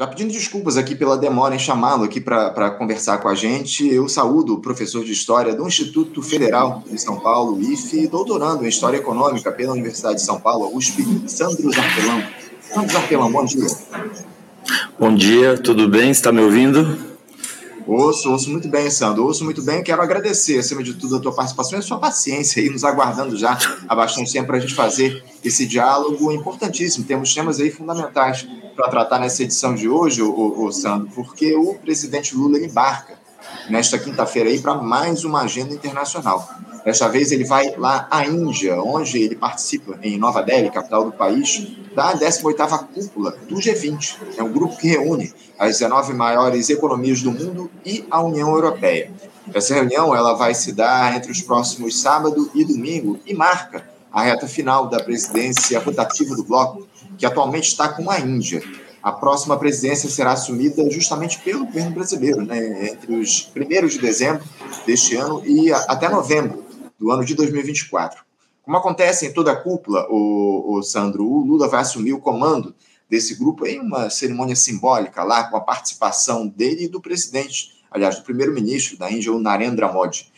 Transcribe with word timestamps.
Já 0.00 0.06
pedindo 0.06 0.32
desculpas 0.32 0.78
aqui 0.78 0.94
pela 0.94 1.14
demora 1.14 1.54
em 1.54 1.58
chamá-lo 1.58 2.04
aqui 2.04 2.22
para 2.22 2.70
conversar 2.70 3.18
com 3.18 3.28
a 3.28 3.34
gente, 3.34 3.86
eu 3.86 4.08
saúdo 4.08 4.54
o 4.54 4.58
professor 4.58 5.04
de 5.04 5.12
História 5.12 5.54
do 5.54 5.68
Instituto 5.68 6.22
Federal 6.22 6.82
de 6.90 6.98
São 6.98 7.20
Paulo, 7.20 7.60
IFE, 7.60 8.06
doutorando 8.06 8.64
em 8.64 8.68
História 8.70 8.96
Econômica 8.96 9.52
pela 9.52 9.72
Universidade 9.72 10.14
de 10.14 10.22
São 10.22 10.40
Paulo, 10.40 10.74
USP, 10.74 11.04
Sandro 11.28 11.70
Zarpelão. 11.70 12.22
Sandro 12.62 12.92
Zarpelão, 12.94 13.30
bom 13.30 13.44
dia. 13.44 13.66
Bom 14.98 15.14
dia, 15.14 15.58
tudo 15.58 15.86
bem? 15.86 16.10
Está 16.10 16.32
me 16.32 16.40
ouvindo? 16.40 17.09
Ouço, 17.90 18.30
ouço 18.30 18.48
muito 18.48 18.68
bem, 18.68 18.88
Sandro. 18.88 19.24
Ouço 19.24 19.42
muito 19.42 19.64
bem. 19.64 19.82
Quero 19.82 20.00
agradecer, 20.00 20.60
acima 20.60 20.80
de 20.80 20.94
tudo, 20.94 21.16
a 21.16 21.18
tua 21.18 21.34
participação 21.34 21.76
e 21.76 21.80
a 21.80 21.82
sua 21.82 21.98
paciência 21.98 22.62
aí, 22.62 22.70
nos 22.70 22.84
aguardando 22.84 23.36
já 23.36 23.58
há 23.88 23.94
bastante 23.96 24.32
tempo 24.32 24.46
para 24.46 24.58
a 24.58 24.60
gente 24.60 24.74
fazer 24.74 25.24
esse 25.44 25.66
diálogo 25.66 26.30
importantíssimo. 26.30 27.04
Temos 27.04 27.34
temas 27.34 27.58
aí 27.58 27.68
fundamentais 27.68 28.46
para 28.76 28.88
tratar 28.88 29.18
nessa 29.18 29.42
edição 29.42 29.74
de 29.74 29.88
hoje, 29.88 30.22
o, 30.22 30.64
o 30.64 30.70
Sandro, 30.70 31.08
porque 31.12 31.52
o 31.56 31.74
presidente 31.74 32.32
Lula 32.32 32.60
embarca 32.60 33.18
nesta 33.68 33.98
quinta-feira 33.98 34.48
aí 34.48 34.60
para 34.60 34.76
mais 34.76 35.24
uma 35.24 35.42
agenda 35.42 35.74
internacional. 35.74 36.48
Desta 36.84 37.08
vez 37.08 37.30
ele 37.30 37.44
vai 37.44 37.74
lá 37.76 38.08
à 38.10 38.26
Índia, 38.26 38.80
onde 38.80 39.18
ele 39.20 39.36
participa 39.36 39.98
em 40.02 40.18
Nova 40.18 40.42
Delhi, 40.42 40.70
capital 40.70 41.04
do 41.04 41.12
país, 41.12 41.66
da 41.94 42.14
18ª 42.16 42.86
cúpula 42.94 43.36
do 43.48 43.56
G20. 43.56 44.16
É 44.38 44.42
um 44.42 44.52
grupo 44.52 44.76
que 44.76 44.88
reúne 44.88 45.32
as 45.58 45.78
19 45.78 46.14
maiores 46.14 46.70
economias 46.70 47.22
do 47.22 47.30
mundo 47.30 47.70
e 47.84 48.04
a 48.10 48.22
União 48.22 48.50
Europeia. 48.54 49.10
Essa 49.52 49.74
reunião 49.74 50.14
ela 50.14 50.34
vai 50.34 50.54
se 50.54 50.72
dar 50.72 51.14
entre 51.14 51.30
os 51.30 51.42
próximos 51.42 52.00
sábado 52.00 52.50
e 52.54 52.64
domingo 52.64 53.18
e 53.26 53.34
marca 53.34 53.84
a 54.12 54.22
reta 54.22 54.46
final 54.46 54.88
da 54.88 55.02
presidência 55.02 55.78
rotativa 55.80 56.34
do 56.34 56.44
bloco, 56.44 56.86
que 57.18 57.26
atualmente 57.26 57.68
está 57.68 57.88
com 57.88 58.10
a 58.10 58.18
Índia. 58.18 58.62
A 59.02 59.12
próxima 59.12 59.56
presidência 59.58 60.08
será 60.08 60.32
assumida 60.32 60.88
justamente 60.90 61.38
pelo 61.38 61.64
governo 61.66 61.92
brasileiro, 61.92 62.42
né, 62.42 62.88
entre 62.90 63.14
os 63.16 63.42
primeiros 63.42 63.92
de 63.92 63.98
dezembro 63.98 64.42
deste 64.86 65.16
ano 65.16 65.42
e 65.44 65.72
até 65.72 66.08
novembro 66.08 66.69
do 67.00 67.10
ano 67.10 67.24
de 67.24 67.34
2024. 67.34 68.22
Como 68.62 68.76
acontece 68.76 69.26
em 69.26 69.32
toda 69.32 69.52
a 69.52 69.56
cúpula, 69.56 70.06
o, 70.10 70.76
o 70.76 70.82
Sandro, 70.82 71.26
o 71.26 71.42
Lula 71.42 71.66
vai 71.66 71.80
assumir 71.80 72.12
o 72.12 72.20
comando 72.20 72.74
desse 73.08 73.34
grupo 73.34 73.66
em 73.66 73.80
uma 73.80 74.10
cerimônia 74.10 74.54
simbólica 74.54 75.24
lá, 75.24 75.44
com 75.44 75.56
a 75.56 75.60
participação 75.60 76.46
dele 76.46 76.84
e 76.84 76.88
do 76.88 77.00
presidente, 77.00 77.82
aliás, 77.90 78.16
do 78.16 78.22
primeiro-ministro 78.22 78.98
da 78.98 79.10
Índia, 79.10 79.32
o 79.32 79.40
Narendra 79.40 79.90
Modi. 79.90 80.30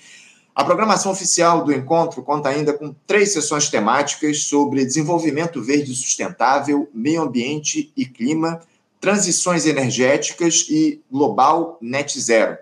A 0.54 0.64
programação 0.64 1.12
oficial 1.12 1.64
do 1.64 1.72
encontro 1.72 2.22
conta 2.22 2.48
ainda 2.48 2.72
com 2.72 2.94
três 3.06 3.32
sessões 3.32 3.68
temáticas 3.68 4.44
sobre 4.44 4.84
desenvolvimento 4.84 5.62
verde 5.62 5.94
sustentável, 5.94 6.88
meio 6.94 7.22
ambiente 7.22 7.92
e 7.96 8.06
clima, 8.06 8.60
transições 9.00 9.66
energéticas 9.66 10.66
e 10.70 11.00
global 11.10 11.76
net 11.80 12.18
zero. 12.20 12.56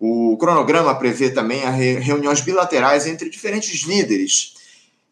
O 0.00 0.34
cronograma 0.38 0.94
prevê 0.94 1.28
também 1.28 1.60
reuniões 2.00 2.40
bilaterais 2.40 3.06
entre 3.06 3.28
diferentes 3.28 3.86
líderes. 3.86 4.54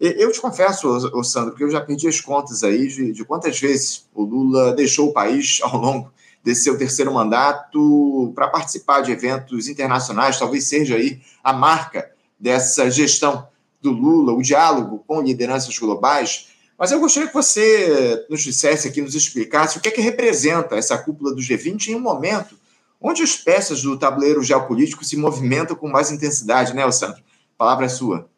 Eu 0.00 0.32
te 0.32 0.40
confesso, 0.40 1.22
Sandro, 1.22 1.54
que 1.54 1.62
eu 1.62 1.70
já 1.70 1.78
perdi 1.78 2.08
as 2.08 2.22
contas 2.22 2.64
aí 2.64 2.88
de, 2.88 3.12
de 3.12 3.22
quantas 3.22 3.60
vezes 3.60 4.06
o 4.14 4.22
Lula 4.24 4.72
deixou 4.72 5.08
o 5.08 5.12
país 5.12 5.58
ao 5.62 5.76
longo 5.76 6.10
desse 6.42 6.62
seu 6.62 6.78
terceiro 6.78 7.12
mandato 7.12 8.32
para 8.34 8.48
participar 8.48 9.02
de 9.02 9.12
eventos 9.12 9.68
internacionais, 9.68 10.38
talvez 10.38 10.66
seja 10.66 10.96
aí 10.96 11.20
a 11.44 11.52
marca 11.52 12.10
dessa 12.40 12.90
gestão 12.90 13.46
do 13.82 13.90
Lula, 13.90 14.32
o 14.32 14.40
diálogo 14.40 15.04
com 15.06 15.20
lideranças 15.20 15.76
globais. 15.78 16.48
Mas 16.78 16.92
eu 16.92 17.00
gostaria 17.00 17.28
que 17.28 17.34
você 17.34 18.24
nos 18.30 18.40
dissesse 18.40 18.88
aqui, 18.88 19.02
nos 19.02 19.14
explicasse 19.14 19.76
o 19.76 19.80
que 19.82 19.88
é 19.88 19.92
que 19.92 20.00
representa 20.00 20.76
essa 20.76 20.96
cúpula 20.96 21.34
do 21.34 21.42
G20 21.42 21.88
em 21.88 21.94
um 21.96 22.00
momento 22.00 22.56
onde 23.00 23.22
as 23.22 23.36
peças 23.36 23.82
do 23.82 23.98
tabuleiro 23.98 24.42
geopolítico 24.42 25.04
se 25.04 25.16
movimentam 25.16 25.76
com 25.76 25.88
mais 25.88 26.10
intensidade, 26.10 26.74
né, 26.74 26.88
Sandro? 26.90 27.22
Palavra 27.56 27.86
é 27.86 27.88
sua. 27.88 28.28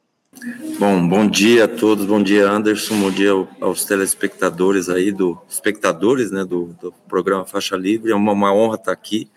Bom, 0.79 1.09
bom 1.09 1.29
dia 1.29 1.65
a 1.65 1.69
todos, 1.69 2.07
bom 2.07 2.23
dia 2.23 2.49
Anderson, 2.49 3.01
bom 3.01 3.11
dia 3.11 3.33
aos 3.61 3.85
telespectadores 3.85 4.89
aí, 4.89 5.11
do 5.11 5.37
espectadores, 5.49 6.31
né, 6.31 6.45
do, 6.45 6.67
do 6.81 6.93
programa 7.09 7.45
Faixa 7.45 7.77
Livre, 7.77 8.13
é 8.13 8.15
uma, 8.15 8.33
uma, 8.33 8.55
honra 8.55 8.77
estar 8.77 8.93
aqui. 8.93 9.29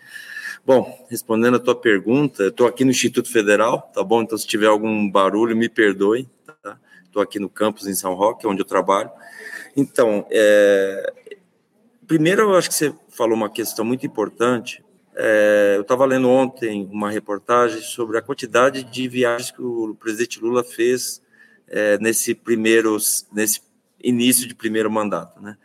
Bom, 0.64 1.04
respondendo 1.10 1.56
a 1.56 1.60
tua 1.60 1.74
pergunta, 1.74 2.46
estou 2.46 2.66
aqui 2.66 2.84
no 2.84 2.92
Instituto 2.92 3.30
Federal, 3.30 3.90
tá 3.92 4.04
bom? 4.04 4.22
Então 4.22 4.38
se 4.38 4.46
tiver 4.46 4.68
algum 4.68 5.10
barulho, 5.10 5.56
me 5.56 5.68
perdoe, 5.68 6.28
tá? 6.62 6.78
Estou 7.04 7.20
aqui 7.20 7.40
no 7.40 7.50
campus 7.50 7.88
em 7.88 7.94
São 7.94 8.14
Roque, 8.14 8.46
onde 8.46 8.60
eu 8.60 8.64
trabalho. 8.64 9.10
Então, 9.76 10.24
é... 10.30 11.12
primeiro 12.06 12.42
eu 12.42 12.54
acho 12.54 12.68
que 12.68 12.74
você 12.74 12.94
falou 13.08 13.34
uma 13.34 13.50
questão 13.50 13.84
muito 13.84 14.06
importante, 14.06 14.83
é, 15.16 15.74
eu 15.76 15.82
estava 15.82 16.04
lendo 16.04 16.28
ontem 16.28 16.88
uma 16.90 17.10
reportagem 17.10 17.80
sobre 17.80 18.18
a 18.18 18.22
quantidade 18.22 18.82
de 18.82 19.08
viagens 19.08 19.50
que 19.50 19.62
o 19.62 19.94
presidente 19.94 20.40
Lula 20.40 20.64
fez 20.64 21.22
é, 21.68 21.98
nesse 21.98 22.34
primeiro, 22.34 22.96
nesse 23.32 23.60
início 24.02 24.46
de 24.48 24.54
primeiro 24.54 24.90
mandato, 24.90 25.40
né? 25.40 25.56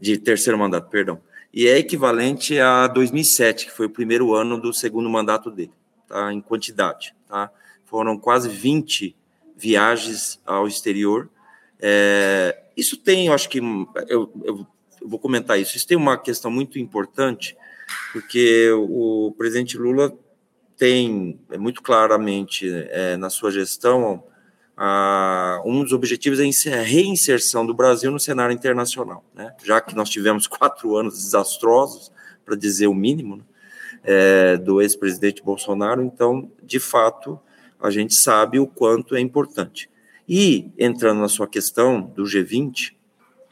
De 0.00 0.16
terceiro 0.18 0.58
mandato, 0.58 0.88
perdão. 0.88 1.20
E 1.52 1.66
é 1.66 1.78
equivalente 1.78 2.58
a 2.58 2.86
2007, 2.86 3.66
que 3.66 3.72
foi 3.72 3.86
o 3.86 3.90
primeiro 3.90 4.34
ano 4.34 4.58
do 4.58 4.72
segundo 4.72 5.08
mandato 5.10 5.50
dele, 5.50 5.72
tá? 6.08 6.32
Em 6.32 6.40
quantidade, 6.40 7.14
tá? 7.28 7.50
Foram 7.84 8.16
quase 8.16 8.48
20 8.48 9.16
viagens 9.56 10.40
ao 10.46 10.66
exterior. 10.66 11.28
É, 11.80 12.58
isso 12.76 12.96
tem, 12.96 13.26
eu 13.26 13.32
acho 13.32 13.48
que 13.48 13.58
eu, 14.08 14.32
eu 14.44 14.66
vou 15.04 15.18
comentar 15.18 15.58
isso. 15.60 15.76
Isso 15.76 15.86
tem 15.86 15.96
uma 15.96 16.16
questão 16.16 16.50
muito 16.50 16.78
importante 16.78 17.56
porque 18.12 18.70
o 18.72 19.34
presidente 19.36 19.76
Lula 19.76 20.12
tem 20.76 21.38
é, 21.50 21.58
muito 21.58 21.82
claramente 21.82 22.68
é, 22.68 23.16
na 23.16 23.30
sua 23.30 23.50
gestão 23.50 24.24
a, 24.76 25.62
um 25.64 25.82
dos 25.82 25.92
objetivos 25.92 26.40
é 26.40 26.78
a 26.78 26.82
reinserção 26.82 27.64
do 27.64 27.74
Brasil 27.74 28.10
no 28.10 28.18
cenário 28.18 28.54
internacional, 28.54 29.24
né? 29.34 29.54
já 29.62 29.80
que 29.80 29.94
nós 29.94 30.08
tivemos 30.08 30.46
quatro 30.48 30.96
anos 30.96 31.14
desastrosos, 31.14 32.10
para 32.44 32.56
dizer 32.56 32.88
o 32.88 32.94
mínimo, 32.94 33.36
né? 33.36 33.44
é, 34.02 34.56
do 34.56 34.82
ex-presidente 34.82 35.42
Bolsonaro, 35.42 36.02
então, 36.02 36.50
de 36.62 36.80
fato, 36.80 37.38
a 37.80 37.90
gente 37.90 38.14
sabe 38.14 38.58
o 38.58 38.66
quanto 38.66 39.14
é 39.14 39.20
importante. 39.20 39.88
E, 40.28 40.72
entrando 40.76 41.20
na 41.20 41.28
sua 41.28 41.46
questão 41.46 42.00
do 42.00 42.24
G20, 42.24 42.94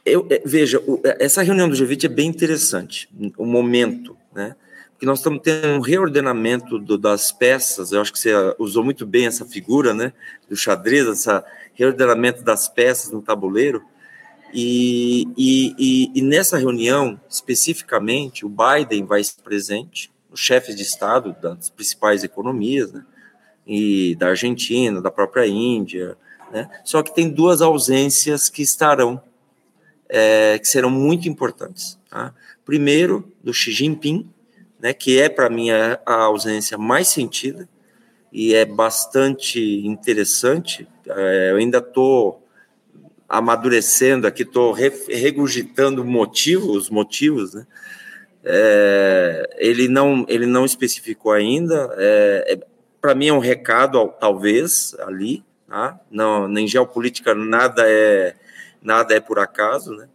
eu, 0.05 0.27
é, 0.29 0.41
veja, 0.43 0.81
essa 1.19 1.41
reunião 1.41 1.69
do 1.69 1.75
G20 1.75 2.05
é 2.05 2.09
bem 2.09 2.27
interessante, 2.27 3.09
o 3.37 3.45
momento, 3.45 4.17
né? 4.33 4.55
Porque 4.91 5.05
nós 5.05 5.19
estamos 5.19 5.41
tendo 5.41 5.67
um 5.67 5.79
reordenamento 5.79 6.77
do, 6.77 6.97
das 6.97 7.31
peças, 7.31 7.91
eu 7.91 8.01
acho 8.01 8.13
que 8.13 8.19
você 8.19 8.33
usou 8.59 8.83
muito 8.83 9.05
bem 9.05 9.25
essa 9.25 9.45
figura, 9.45 9.93
né? 9.93 10.13
Do 10.47 10.55
xadrez, 10.55 11.07
esse 11.07 11.27
reordenamento 11.73 12.43
das 12.43 12.69
peças 12.69 13.11
no 13.11 13.21
tabuleiro. 13.21 13.83
E, 14.53 15.27
e, 15.37 15.75
e, 15.79 16.11
e 16.13 16.21
nessa 16.21 16.57
reunião, 16.57 17.19
especificamente, 17.27 18.45
o 18.45 18.49
Biden 18.49 19.05
vai 19.05 19.21
estar 19.21 19.41
presente, 19.41 20.11
os 20.29 20.39
chefes 20.39 20.75
de 20.75 20.83
Estado 20.83 21.35
das 21.41 21.69
principais 21.69 22.23
economias, 22.23 22.91
né? 22.91 23.03
E 23.65 24.15
da 24.15 24.27
Argentina, 24.27 25.01
da 25.01 25.09
própria 25.09 25.47
Índia, 25.47 26.17
né? 26.51 26.69
Só 26.83 27.01
que 27.01 27.15
tem 27.15 27.29
duas 27.29 27.61
ausências 27.61 28.49
que 28.49 28.61
estarão, 28.61 29.21
é, 30.07 30.59
que 30.59 30.67
serão 30.67 30.89
muito 30.89 31.27
importantes. 31.27 31.97
Tá? 32.09 32.33
Primeiro, 32.65 33.31
do 33.43 33.53
Xi 33.53 33.71
Jinping, 33.71 34.29
né, 34.79 34.93
que 34.93 35.19
é 35.19 35.29
para 35.29 35.49
mim 35.49 35.69
a, 35.71 35.99
a, 36.05 36.13
ausência 36.23 36.77
mais 36.77 37.07
sentida 37.07 37.69
e 38.31 38.53
é 38.53 38.65
bastante 38.65 39.59
interessante. 39.85 40.87
É, 41.07 41.51
eu 41.51 41.57
ainda 41.57 41.77
estou 41.77 42.47
amadurecendo 43.29 44.27
aqui, 44.27 44.43
estou 44.43 44.73
regurgitando 44.73 46.03
motivos, 46.03 46.75
os 46.75 46.89
motivos, 46.89 47.53
né? 47.53 47.65
É, 48.43 49.55
ele 49.59 49.87
não 49.87 50.25
ele 50.27 50.47
não 50.47 50.65
especificou 50.65 51.31
ainda. 51.31 51.93
É, 51.97 52.53
é 52.53 52.67
para 52.99 53.15
mim 53.15 53.27
é 53.27 53.33
um 53.33 53.39
recado, 53.39 54.13
talvez 54.19 54.95
ali, 54.99 55.43
tá? 55.67 55.99
não 56.09 56.47
nem 56.47 56.67
geopolítica 56.67 57.33
nada 57.33 57.83
é 57.87 58.35
nada 58.81 59.13
é 59.13 59.19
por 59.19 59.39
acaso, 59.39 59.93
né? 59.93 60.07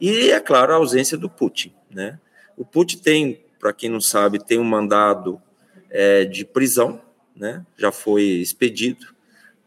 E 0.00 0.30
é 0.30 0.40
claro 0.40 0.72
a 0.72 0.76
ausência 0.76 1.16
do 1.16 1.28
Putin. 1.28 1.72
Né? 1.90 2.18
O 2.56 2.64
Putin 2.64 2.98
tem, 2.98 3.44
para 3.58 3.72
quem 3.72 3.90
não 3.90 4.00
sabe, 4.00 4.42
tem 4.42 4.58
um 4.58 4.64
mandado 4.64 5.40
é, 5.90 6.24
de 6.24 6.44
prisão, 6.44 7.00
né? 7.34 7.64
já 7.76 7.90
foi 7.90 8.22
expedido 8.22 9.14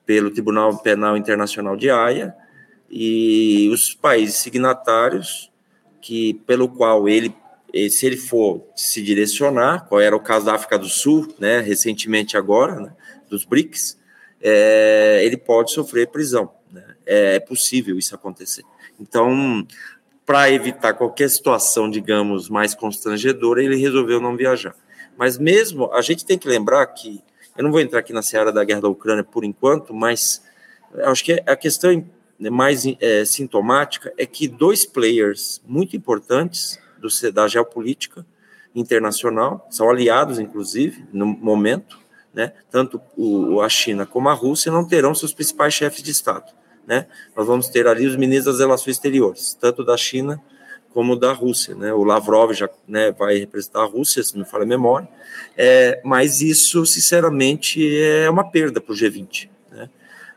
pelo 0.05 0.31
Tribunal 0.31 0.77
Penal 0.79 1.15
Internacional 1.15 1.75
de 1.75 1.89
Haia, 1.89 2.35
e 2.89 3.69
os 3.71 3.93
países 3.93 4.37
signatários, 4.37 5.51
que 6.01 6.33
pelo 6.47 6.67
qual 6.67 7.07
ele, 7.07 7.35
se 7.91 8.07
ele 8.07 8.17
for 8.17 8.65
se 8.75 9.01
direcionar, 9.03 9.85
qual 9.87 10.01
era 10.01 10.15
o 10.15 10.19
caso 10.19 10.47
da 10.47 10.55
África 10.55 10.79
do 10.79 10.89
Sul, 10.89 11.31
né, 11.37 11.59
recentemente 11.59 12.35
agora, 12.35 12.79
né, 12.79 12.91
dos 13.29 13.45
BRICS, 13.45 13.99
é, 14.41 15.21
ele 15.23 15.37
pode 15.37 15.71
sofrer 15.71 16.07
prisão. 16.07 16.51
Né? 16.71 16.83
É, 17.05 17.35
é 17.35 17.39
possível 17.39 17.97
isso 17.97 18.15
acontecer. 18.15 18.63
Então, 18.99 19.65
para 20.29 20.51
evitar 20.51 20.93
qualquer 20.93 21.27
situação, 21.27 21.89
digamos, 21.89 22.49
mais 22.49 22.75
constrangedora, 22.75 23.63
ele 23.63 23.75
resolveu 23.75 24.21
não 24.21 24.37
viajar. 24.37 24.75
Mas 25.17 25.39
mesmo, 25.39 25.91
a 25.91 26.03
gente 26.03 26.23
tem 26.23 26.37
que 26.37 26.47
lembrar 26.47 26.85
que, 26.85 27.19
eu 27.57 27.63
não 27.63 27.71
vou 27.71 27.81
entrar 27.81 27.97
aqui 27.97 28.13
na 28.13 28.21
seara 28.21 28.51
da 28.51 28.63
guerra 28.63 28.81
da 28.81 28.87
Ucrânia 28.87 29.23
por 29.23 29.43
enquanto, 29.43 29.91
mas 29.91 30.43
acho 31.05 31.25
que 31.25 31.41
a 31.47 31.55
questão 31.55 32.05
mais 32.51 32.83
é, 32.99 33.25
sintomática 33.25 34.13
é 34.19 34.25
que 34.27 34.47
dois 34.47 34.85
players 34.85 35.63
muito 35.65 35.95
importantes 35.95 36.79
do, 36.99 37.07
da 37.31 37.47
geopolítica 37.47 38.23
internacional, 38.75 39.65
são 39.71 39.89
aliados, 39.89 40.37
inclusive, 40.37 41.07
no 41.11 41.25
momento, 41.25 41.97
né, 42.31 42.53
tanto 42.69 43.01
o, 43.17 43.61
a 43.61 43.67
China 43.67 44.05
como 44.05 44.29
a 44.29 44.33
Rússia 44.33 44.71
não 44.71 44.87
terão 44.87 45.15
seus 45.15 45.33
principais 45.33 45.73
chefes 45.73 46.03
de 46.03 46.11
Estado. 46.11 46.58
Né? 46.89 47.05
Nós 47.37 47.45
vamos 47.45 47.67
ter 47.69 47.85
ali 47.85 48.07
os 48.07 48.15
ministros 48.15 48.57
das 48.57 48.65
relações 48.65 48.95
exteriores, 48.95 49.55
tanto 49.61 49.85
da 49.85 49.95
China 49.95 50.41
como 50.91 51.15
da 51.15 51.31
Rússia. 51.31 51.75
Né? 51.75 51.93
O 51.93 52.03
Lavrov 52.03 52.51
já 52.51 52.67
né, 52.87 53.11
vai 53.11 53.37
representar 53.37 53.81
a 53.81 53.85
Rússia, 53.85 54.23
se 54.23 54.33
não 54.33 54.43
me 54.43 54.49
falha 54.49 54.63
a 54.63 54.67
memória, 54.67 55.07
é, 55.55 56.01
mas 56.03 56.41
isso, 56.41 56.83
sinceramente, 56.87 57.79
é 57.95 58.27
uma 58.27 58.49
perda 58.49 58.81
para 58.81 58.91
o 58.91 58.95
G20. 58.95 59.47
Né? 59.71 59.87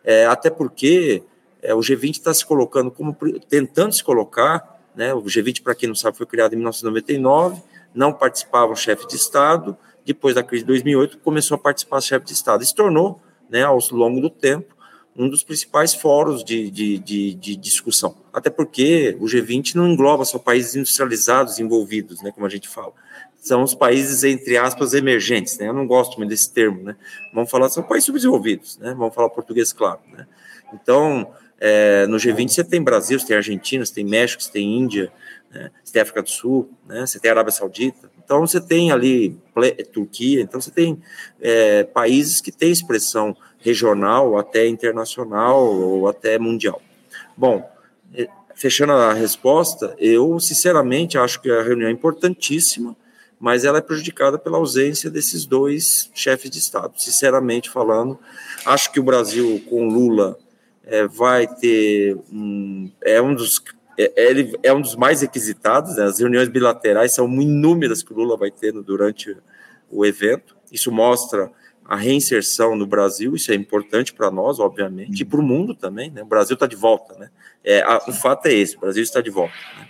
É, 0.04 0.26
até 0.26 0.50
porque 0.50 1.22
é, 1.62 1.74
o 1.74 1.78
G20 1.78 2.10
está 2.10 2.34
se 2.34 2.44
colocando 2.44 2.90
como 2.90 3.16
tentando 3.48 3.94
se 3.94 4.04
colocar, 4.04 4.78
né? 4.94 5.14
O 5.14 5.22
G20, 5.22 5.62
para 5.62 5.74
quem 5.74 5.88
não 5.88 5.94
sabe, 5.94 6.18
foi 6.18 6.26
criado 6.26 6.52
em 6.52 6.56
1999, 6.56 7.62
não 7.94 8.12
participava 8.12 8.72
o 8.72 8.76
chefe 8.76 9.06
de 9.06 9.16
Estado. 9.16 9.74
Depois 10.04 10.34
da 10.34 10.42
crise 10.42 10.64
de 10.64 10.66
2008, 10.66 11.18
começou 11.20 11.54
a 11.54 11.58
participar 11.58 11.96
o 11.96 12.02
chefe 12.02 12.26
de 12.26 12.32
Estado. 12.32 12.62
E 12.62 12.66
se 12.66 12.74
tornou, 12.74 13.22
né, 13.48 13.62
ao 13.62 13.78
longo 13.92 14.20
do 14.20 14.28
tempo, 14.28 14.71
um 15.16 15.28
dos 15.28 15.42
principais 15.42 15.94
fóruns 15.94 16.42
de, 16.42 16.70
de, 16.70 16.98
de, 16.98 17.34
de, 17.34 17.56
discussão. 17.56 18.16
Até 18.32 18.48
porque 18.48 19.16
o 19.20 19.24
G20 19.24 19.74
não 19.74 19.88
engloba 19.88 20.24
só 20.24 20.38
países 20.38 20.74
industrializados 20.74 21.58
envolvidos, 21.58 22.22
né, 22.22 22.32
como 22.32 22.46
a 22.46 22.48
gente 22.50 22.68
fala. 22.68 22.92
São 23.36 23.62
os 23.62 23.74
países, 23.74 24.22
entre 24.24 24.56
aspas, 24.56 24.94
emergentes. 24.94 25.58
Né? 25.58 25.68
Eu 25.68 25.74
não 25.74 25.86
gosto 25.86 26.16
muito 26.16 26.30
desse 26.30 26.52
termo. 26.52 26.80
Né? 26.82 26.96
Vamos 27.34 27.50
falar, 27.50 27.68
são 27.68 27.82
países 27.82 28.06
subdesenvolvidos. 28.06 28.78
Né? 28.78 28.94
Vamos 28.96 29.14
falar 29.14 29.28
português, 29.30 29.72
claro. 29.72 29.98
Né? 30.12 30.26
Então, 30.72 31.28
é, 31.60 32.06
no 32.06 32.16
G20 32.16 32.48
você 32.48 32.64
tem 32.64 32.80
Brasil, 32.82 33.18
você 33.18 33.26
tem 33.26 33.36
Argentina, 33.36 33.84
você 33.84 33.94
tem 33.94 34.04
México, 34.04 34.42
você 34.42 34.50
tem 34.50 34.78
Índia, 34.78 35.12
né? 35.52 35.70
você 35.82 35.92
tem 35.92 36.02
África 36.02 36.22
do 36.22 36.30
Sul, 36.30 36.70
né? 36.86 37.06
você 37.06 37.20
tem 37.20 37.30
Arábia 37.30 37.52
Saudita. 37.52 38.10
Então 38.24 38.40
você 38.40 38.60
tem 38.60 38.90
ali 38.90 39.38
Turquia, 39.92 40.40
então 40.40 40.60
você 40.60 40.70
tem 40.70 41.00
é, 41.40 41.84
países 41.84 42.40
que 42.40 42.50
têm 42.50 42.70
expressão 42.70 43.36
regional, 43.58 44.38
até 44.38 44.66
internacional 44.66 45.64
ou 45.64 46.08
até 46.08 46.38
mundial. 46.38 46.80
Bom, 47.36 47.70
é, 48.14 48.28
fechando 48.54 48.92
a 48.92 49.12
resposta, 49.12 49.94
eu 49.98 50.38
sinceramente 50.40 51.18
acho 51.18 51.40
que 51.40 51.50
a 51.50 51.62
reunião 51.62 51.88
é 51.88 51.92
importantíssima, 51.92 52.96
mas 53.38 53.64
ela 53.64 53.78
é 53.78 53.82
prejudicada 53.82 54.38
pela 54.38 54.56
ausência 54.56 55.10
desses 55.10 55.44
dois 55.44 56.10
chefes 56.14 56.48
de 56.48 56.58
Estado. 56.58 56.94
Sinceramente 56.96 57.68
falando, 57.68 58.18
acho 58.64 58.92
que 58.92 59.00
o 59.00 59.02
Brasil 59.02 59.60
com 59.68 59.88
Lula 59.88 60.38
é, 60.84 61.06
vai 61.06 61.46
ter 61.46 62.16
um, 62.32 62.90
é 63.02 63.20
um 63.20 63.34
dos 63.34 63.60
é, 63.98 64.12
é, 64.16 64.30
ele 64.30 64.58
é 64.62 64.72
um 64.72 64.80
dos 64.80 64.96
mais 64.96 65.20
requisitados, 65.20 65.96
né? 65.96 66.04
as 66.04 66.18
reuniões 66.18 66.48
bilaterais 66.48 67.12
são 67.12 67.26
inúmeras 67.40 68.02
que 68.02 68.12
o 68.12 68.16
Lula 68.16 68.36
vai 68.36 68.50
ter 68.50 68.72
durante 68.72 69.36
o 69.90 70.04
evento. 70.06 70.56
Isso 70.70 70.90
mostra 70.90 71.50
a 71.84 71.96
reinserção 71.96 72.76
no 72.76 72.86
Brasil, 72.86 73.34
isso 73.34 73.52
é 73.52 73.54
importante 73.54 74.12
para 74.12 74.30
nós, 74.30 74.58
obviamente, 74.58 75.22
e 75.22 75.24
para 75.24 75.40
o 75.40 75.42
mundo 75.42 75.74
também. 75.74 76.10
Né? 76.10 76.22
O 76.22 76.26
Brasil 76.26 76.54
está 76.54 76.66
de 76.66 76.76
volta. 76.76 77.14
Né? 77.18 77.30
É, 77.62 77.82
a, 77.82 77.98
o 78.08 78.12
fato 78.12 78.46
é 78.46 78.52
esse: 78.52 78.76
o 78.76 78.80
Brasil 78.80 79.02
está 79.02 79.20
de 79.20 79.30
volta. 79.30 79.54
Né? 79.78 79.88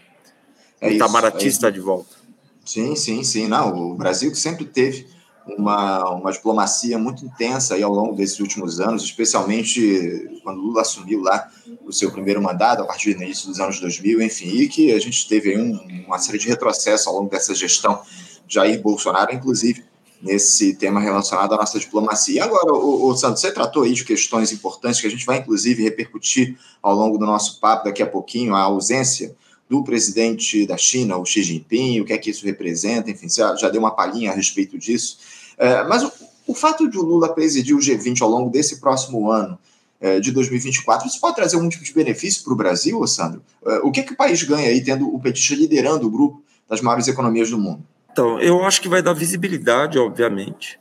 É 0.81 0.89
o 0.89 0.93
Itamaraty 0.93 1.45
é 1.45 1.49
está 1.49 1.71
de 1.71 1.81
volta. 1.81 2.17
Sim, 2.65 2.97
sim, 2.97 3.23
sim. 3.23 3.47
Não, 3.47 3.93
o 3.93 3.95
Brasil 3.95 4.31
que 4.31 4.39
sempre 4.39 4.65
teve 4.65 5.07
uma, 5.47 6.11
uma 6.11 6.33
diplomacia 6.33 6.99
muito 6.99 7.25
intensa 7.25 7.75
aí 7.75 7.83
ao 7.83 7.93
longo 7.93 8.15
desses 8.15 8.39
últimos 8.41 8.81
anos, 8.81 9.03
especialmente 9.03 10.41
quando 10.43 10.61
Lula 10.61 10.83
assumiu 10.83 11.21
lá 11.21 11.51
o 11.85 11.93
seu 11.93 12.11
primeiro 12.11 12.41
mandato, 12.41 12.83
a 12.83 12.87
partir 12.87 13.15
do 13.15 13.23
início 13.23 13.49
dos 13.49 13.61
anos 13.61 13.81
2000, 13.81 14.23
enfim, 14.23 14.49
e 14.49 14.69
que 14.69 14.93
a 14.93 14.99
gente 14.99 15.29
teve 15.29 15.57
um, 15.59 16.05
uma 16.07 16.19
série 16.19 16.39
de 16.39 16.49
retrocessos 16.49 17.07
ao 17.07 17.15
longo 17.15 17.31
dessa 17.31 17.55
gestão 17.55 18.01
Jair 18.47 18.81
Bolsonaro, 18.81 19.35
inclusive 19.35 19.85
nesse 20.23 20.75
tema 20.75 21.01
relacionado 21.01 21.53
à 21.53 21.57
nossa 21.57 21.79
diplomacia. 21.79 22.37
E 22.37 22.41
agora, 22.41 22.73
o, 22.73 23.09
o 23.09 23.17
Santos, 23.17 23.41
você 23.41 23.51
tratou 23.51 23.83
aí 23.83 23.93
de 23.93 24.05
questões 24.05 24.53
importantes 24.53 25.01
que 25.01 25.07
a 25.07 25.11
gente 25.11 25.27
vai, 25.27 25.39
inclusive, 25.39 25.83
repercutir 25.83 26.57
ao 26.81 26.95
longo 26.95 27.19
do 27.19 27.27
nosso 27.27 27.59
papo 27.59 27.85
daqui 27.85 28.03
a 28.03 28.07
pouquinho, 28.07 28.55
a 28.55 28.61
ausência 28.61 29.35
do 29.73 29.83
presidente 29.83 30.67
da 30.67 30.77
China, 30.77 31.17
o 31.17 31.25
Xi 31.25 31.43
Jinping, 31.43 31.99
o 31.99 32.05
que 32.05 32.13
é 32.13 32.19
que 32.19 32.29
isso 32.29 32.45
representa, 32.45 33.11
enfim, 33.11 33.27
já, 33.27 33.57
já 33.57 33.71
deu 33.71 33.81
uma 33.81 33.91
palhinha 33.91 34.31
a 34.31 34.35
respeito 34.35 34.77
disso. 34.77 35.17
É, 35.57 35.83
mas 35.85 36.03
o, 36.03 36.13
o, 36.49 36.55
fato 36.55 36.87
de 36.91 36.99
o 36.99 37.03
Lula 37.03 37.35
presidir 37.35 37.75
o 37.75 37.79
G20 37.79 38.21
ao 38.21 38.29
longo 38.29 38.51
desse 38.51 38.81
próximo 38.81 39.31
ano, 39.31 39.59
é, 39.99 40.21
de 40.21 40.31
2024, 40.31 41.09
isso 41.09 41.19
pode 41.19 41.37
trazer 41.37 41.57
algum 41.57 41.71
tipo 41.71 41.83
de 41.83 41.95
benefício 41.95 42.45
para 42.45 42.53
o 42.53 42.57
Brasil, 42.57 43.07
Sandro? 43.07 43.43
É, 43.65 43.77
o 43.79 43.91
que, 43.91 44.03
que 44.03 44.13
o 44.13 44.17
país 44.17 44.43
ganha 44.43 44.69
aí 44.69 44.85
tendo 44.85 45.09
o 45.09 45.19
petista 45.19 45.55
liderando 45.55 46.07
o 46.07 46.11
grupo 46.11 46.43
das 46.69 46.83
maiores 46.83 47.09
economias 47.09 47.49
do 47.49 47.57
mundo? 47.57 47.83
Então, 48.13 48.39
eu 48.41 48.63
acho 48.65 48.83
que 48.83 48.91
vai 48.91 49.01
dar 49.01 49.15
visibilidade, 49.15 49.99
obviamente, 49.99 50.79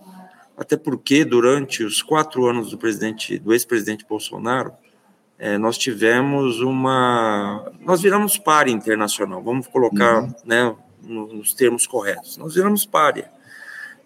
até 0.57 0.75
porque 0.75 1.23
durante 1.23 1.81
os 1.81 2.01
quatro 2.01 2.45
anos 2.45 2.71
do 2.71 2.77
presidente, 2.77 3.39
do 3.39 3.53
ex-presidente 3.53 4.05
Bolsonaro, 4.05 4.73
é, 5.43 5.57
nós 5.57 5.75
tivemos 5.75 6.61
uma. 6.61 7.65
Nós 7.79 7.99
viramos 7.99 8.37
párea 8.37 8.71
internacional, 8.71 9.41
vamos 9.41 9.65
colocar 9.65 10.21
uhum. 10.21 10.35
né, 10.45 10.75
nos 11.01 11.51
termos 11.51 11.87
corretos. 11.87 12.37
Nós 12.37 12.53
viramos 12.53 12.85
párea. 12.85 13.27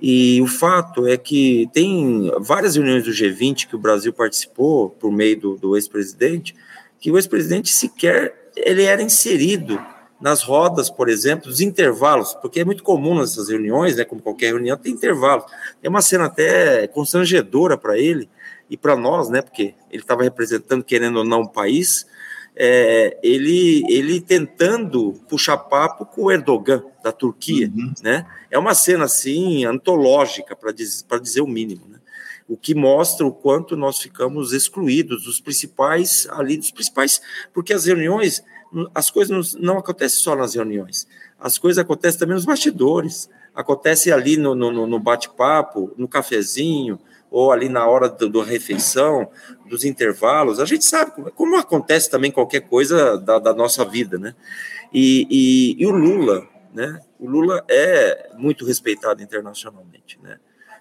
E 0.01 0.41
o 0.41 0.47
fato 0.47 1.05
é 1.05 1.17
que 1.17 1.69
tem 1.73 2.31
várias 2.39 2.77
reuniões 2.77 3.03
do 3.03 3.11
G20 3.11 3.67
que 3.67 3.75
o 3.75 3.79
Brasil 3.79 4.13
participou 4.13 4.91
por 4.91 5.11
meio 5.11 5.37
do, 5.37 5.57
do 5.57 5.75
ex-presidente, 5.75 6.55
que 7.01 7.11
o 7.11 7.17
ex-presidente 7.17 7.69
sequer 7.69 8.51
ele 8.55 8.83
era 8.83 9.01
inserido 9.01 9.77
nas 10.19 10.41
rodas, 10.41 10.89
por 10.89 11.09
exemplo, 11.09 11.49
dos 11.49 11.61
intervalos, 11.61 12.33
porque 12.35 12.61
é 12.61 12.65
muito 12.65 12.83
comum 12.83 13.19
nessas 13.19 13.49
reuniões, 13.49 13.95
né, 13.95 14.05
como 14.05 14.21
qualquer 14.21 14.47
reunião, 14.47 14.77
tem 14.77 14.93
intervalos. 14.93 15.45
É 15.83 15.89
uma 15.89 16.01
cena 16.01 16.25
até 16.25 16.87
constrangedora 16.87 17.77
para 17.77 17.97
ele, 17.97 18.29
e 18.69 18.75
para 18.75 18.95
nós, 18.95 19.29
né, 19.29 19.41
porque 19.41 19.75
ele 19.91 20.01
estava 20.01 20.23
representando, 20.23 20.83
querendo 20.83 21.17
ou 21.17 21.25
não, 21.25 21.41
o 21.41 21.49
país, 21.49 22.07
é, 22.55 23.17
ele, 23.21 23.83
ele 23.89 24.21
tentando 24.21 25.13
puxar 25.27 25.57
papo 25.57 26.05
com 26.05 26.23
o 26.23 26.31
Erdogan, 26.31 26.83
da 27.03 27.11
Turquia, 27.11 27.67
uhum. 27.67 27.93
né? 28.01 28.25
É 28.49 28.57
uma 28.57 28.73
cena, 28.73 29.05
assim, 29.05 29.65
antológica, 29.65 30.55
para 30.55 30.71
dizer, 30.71 31.05
dizer 31.21 31.41
o 31.41 31.47
mínimo, 31.47 31.85
né? 31.87 31.99
O 32.47 32.55
que 32.55 32.73
mostra 32.73 33.25
o 33.25 33.31
quanto 33.31 33.75
nós 33.75 33.99
ficamos 33.99 34.53
excluídos 34.53 35.25
dos 35.25 35.39
principais, 35.39 36.27
ali, 36.31 36.57
dos 36.57 36.71
principais, 36.71 37.21
porque 37.53 37.73
as 37.73 37.85
reuniões, 37.85 38.43
as 38.93 39.09
coisas 39.09 39.53
não, 39.55 39.77
acontecem 39.77 40.19
só 40.19 40.35
nas 40.35 40.55
reuniões, 40.55 41.07
as 41.39 41.57
coisas 41.57 41.77
acontecem 41.77 42.19
também 42.19 42.35
nos 42.35 42.45
bastidores, 42.45 43.29
acontece 43.53 44.11
ali 44.11 44.37
no, 44.37 44.53
no, 44.53 44.85
no 44.85 44.99
bate-papo, 44.99 45.93
no 45.97 46.07
cafezinho, 46.07 46.99
ou 47.35 47.51
ali 47.51 47.67
na 47.67 47.85
hora 47.85 48.07
do, 48.07 48.41
refeição, 48.41 49.29
dos 49.67 49.83
intervalos, 49.83 50.59
a 50.59 50.65
gente 50.65 50.85
sabe 50.85 51.11
como, 51.11 51.31
como 51.31 51.57
acontece 51.57 52.09
também 52.09 52.31
qualquer 52.31 52.61
coisa 52.61 53.17
da, 53.17 53.39
da 53.39 53.53
nossa 53.53 53.83
vida, 53.83 54.17
né? 54.17 54.33
E, 54.93 55.27
e, 55.29 55.83
e, 55.83 55.85
o 55.85 55.91
Lula, 55.91 56.47
né? 56.73 57.01
O 57.19 57.27
Lula 57.27 57.63
é 57.67 58.29
muito 58.37 58.65
respeitado 58.65 59.21
internacionalmente, 59.21 60.17
né? 60.23 60.37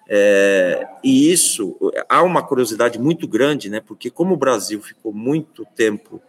É, 0.06 0.86
e 1.02 1.32
isso 1.32 1.76
há 2.08 2.22
uma 2.22 2.42
curiosidade 2.42 2.98
muito 2.98 3.26
grande, 3.26 3.70
né? 3.70 3.80
Porque 3.80 4.10
como 4.10 4.34
o 4.34 4.36
Brasil 4.36 4.80
ficou 4.80 5.12
muito 5.12 5.66
tempo, 5.74 6.22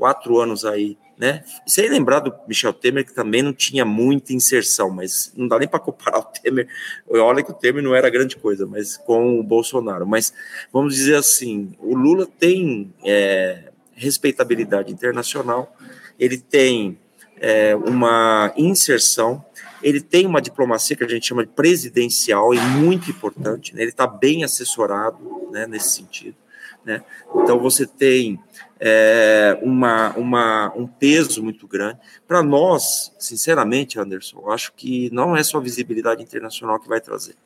quatro 0.00 0.40
anos 0.40 0.64
aí 0.64 0.96
né? 1.20 1.44
Sem 1.66 1.86
lembrar 1.90 2.20
do 2.20 2.34
Michel 2.48 2.72
Temer, 2.72 3.04
que 3.04 3.12
também 3.12 3.42
não 3.42 3.52
tinha 3.52 3.84
muita 3.84 4.32
inserção, 4.32 4.88
mas 4.88 5.30
não 5.36 5.46
dá 5.46 5.58
nem 5.58 5.68
para 5.68 5.78
comparar 5.78 6.16
o 6.18 6.22
Temer. 6.22 6.66
Olha 7.06 7.42
que 7.42 7.50
o 7.50 7.54
Temer 7.54 7.82
não 7.82 7.94
era 7.94 8.08
grande 8.08 8.36
coisa, 8.36 8.66
mas 8.66 8.96
com 8.96 9.38
o 9.38 9.42
Bolsonaro. 9.42 10.06
Mas 10.06 10.32
vamos 10.72 10.94
dizer 10.94 11.16
assim: 11.16 11.76
o 11.78 11.94
Lula 11.94 12.26
tem 12.26 12.90
é, 13.04 13.64
respeitabilidade 13.94 14.90
internacional, 14.90 15.76
ele 16.18 16.38
tem 16.38 16.98
é, 17.38 17.76
uma 17.76 18.50
inserção, 18.56 19.44
ele 19.82 20.00
tem 20.00 20.24
uma 20.24 20.40
diplomacia 20.40 20.96
que 20.96 21.04
a 21.04 21.08
gente 21.08 21.26
chama 21.26 21.44
de 21.44 21.52
presidencial 21.52 22.54
e 22.54 22.58
muito 22.58 23.10
importante, 23.10 23.76
né? 23.76 23.82
ele 23.82 23.90
está 23.90 24.06
bem 24.06 24.42
assessorado 24.42 25.18
né, 25.52 25.66
nesse 25.66 25.96
sentido. 25.96 26.39
Né? 26.84 27.02
Então 27.36 27.58
você 27.58 27.86
tem 27.86 28.40
é, 28.78 29.58
uma, 29.62 30.16
uma, 30.16 30.72
um 30.74 30.86
peso 30.86 31.42
muito 31.42 31.66
grande. 31.66 31.98
Para 32.26 32.42
nós, 32.42 33.12
sinceramente, 33.18 33.98
Anderson, 33.98 34.50
acho 34.50 34.72
que 34.72 35.10
não 35.12 35.36
é 35.36 35.42
só 35.42 35.60
visibilidade 35.60 36.22
internacional 36.22 36.80
que 36.80 36.88
vai 36.88 37.00
trazer. 37.00 37.36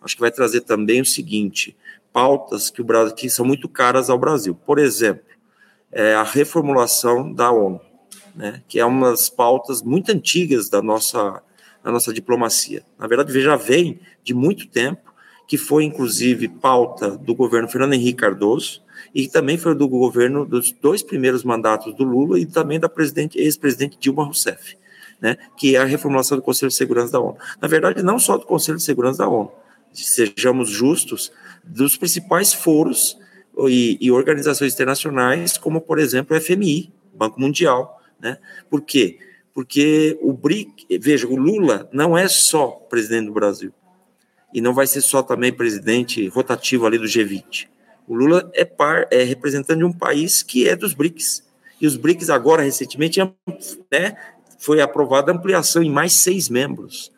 Acho 0.00 0.14
que 0.14 0.20
vai 0.20 0.30
trazer 0.30 0.60
também 0.60 1.00
o 1.00 1.06
seguinte: 1.06 1.76
pautas 2.12 2.70
que, 2.70 2.80
o 2.80 2.84
Brasil, 2.84 3.14
que 3.14 3.28
são 3.28 3.44
muito 3.44 3.68
caras 3.68 4.08
ao 4.08 4.18
Brasil. 4.18 4.54
Por 4.54 4.78
exemplo, 4.78 5.24
é, 5.90 6.14
a 6.14 6.22
reformulação 6.22 7.32
da 7.32 7.50
ONU. 7.50 7.80
né, 8.34 8.62
que 8.68 8.78
é 8.78 8.84
uma 8.84 9.10
das 9.10 9.30
pautas 9.30 9.82
muito 9.82 10.12
antigas 10.12 10.68
da 10.68 10.82
nossa, 10.82 11.42
da 11.82 11.90
nossa 11.90 12.12
diplomacia. 12.12 12.84
Na 12.98 13.06
verdade, 13.06 13.40
já 13.40 13.56
vem 13.56 13.98
de 14.22 14.34
muito 14.34 14.68
tempo, 14.68 15.05
que 15.46 15.56
foi 15.56 15.84
inclusive 15.84 16.48
pauta 16.48 17.10
do 17.10 17.34
governo 17.34 17.68
Fernando 17.68 17.94
Henrique 17.94 18.18
Cardoso, 18.18 18.82
e 19.14 19.28
também 19.28 19.56
foi 19.56 19.74
do 19.74 19.88
governo 19.88 20.44
dos 20.44 20.72
dois 20.72 21.02
primeiros 21.02 21.44
mandatos 21.44 21.94
do 21.94 22.04
Lula 22.04 22.38
e 22.38 22.46
também 22.46 22.80
da 22.80 22.90
ex-presidente 23.34 23.96
Dilma 23.98 24.24
Rousseff, 24.24 24.76
né, 25.20 25.36
que 25.56 25.76
é 25.76 25.78
a 25.78 25.84
reformulação 25.84 26.36
do 26.36 26.42
Conselho 26.42 26.70
de 26.70 26.76
Segurança 26.76 27.12
da 27.12 27.20
ONU. 27.20 27.36
Na 27.60 27.68
verdade, 27.68 28.02
não 28.02 28.18
só 28.18 28.36
do 28.36 28.44
Conselho 28.44 28.78
de 28.78 28.84
Segurança 28.84 29.18
da 29.18 29.28
ONU, 29.28 29.50
sejamos 29.92 30.68
justos, 30.68 31.32
dos 31.64 31.96
principais 31.96 32.52
foros 32.52 33.18
e, 33.68 33.98
e 34.00 34.10
organizações 34.10 34.74
internacionais, 34.74 35.56
como, 35.56 35.80
por 35.80 35.98
exemplo, 35.98 36.36
o 36.36 36.40
FMI, 36.40 36.92
Banco 37.14 37.40
Mundial. 37.40 38.00
Né? 38.20 38.38
Por 38.70 38.82
quê? 38.82 39.18
Porque 39.54 40.18
o 40.20 40.32
BRIC, 40.32 40.86
veja, 41.00 41.26
o 41.26 41.34
Lula 41.34 41.88
não 41.92 42.16
é 42.16 42.28
só 42.28 42.68
presidente 42.68 43.26
do 43.26 43.32
Brasil, 43.32 43.72
e 44.52 44.60
não 44.60 44.74
vai 44.74 44.86
ser 44.86 45.00
só 45.00 45.22
também 45.22 45.52
presidente 45.52 46.26
rotativo 46.28 46.86
ali 46.86 46.98
do 46.98 47.04
G20. 47.04 47.68
O 48.06 48.14
Lula 48.14 48.50
é, 48.54 48.64
par, 48.64 49.06
é 49.10 49.22
representante 49.22 49.78
de 49.78 49.84
um 49.84 49.92
país 49.92 50.42
que 50.42 50.68
é 50.68 50.76
dos 50.76 50.94
BRICS. 50.94 51.44
E 51.80 51.86
os 51.86 51.96
BRICS 51.96 52.30
agora, 52.30 52.62
recentemente, 52.62 53.20
né, 53.90 54.16
foi 54.58 54.80
aprovada 54.80 55.32
ampliação 55.32 55.82
em 55.82 55.90
mais 55.90 56.12
seis 56.12 56.48
membros, 56.48 57.12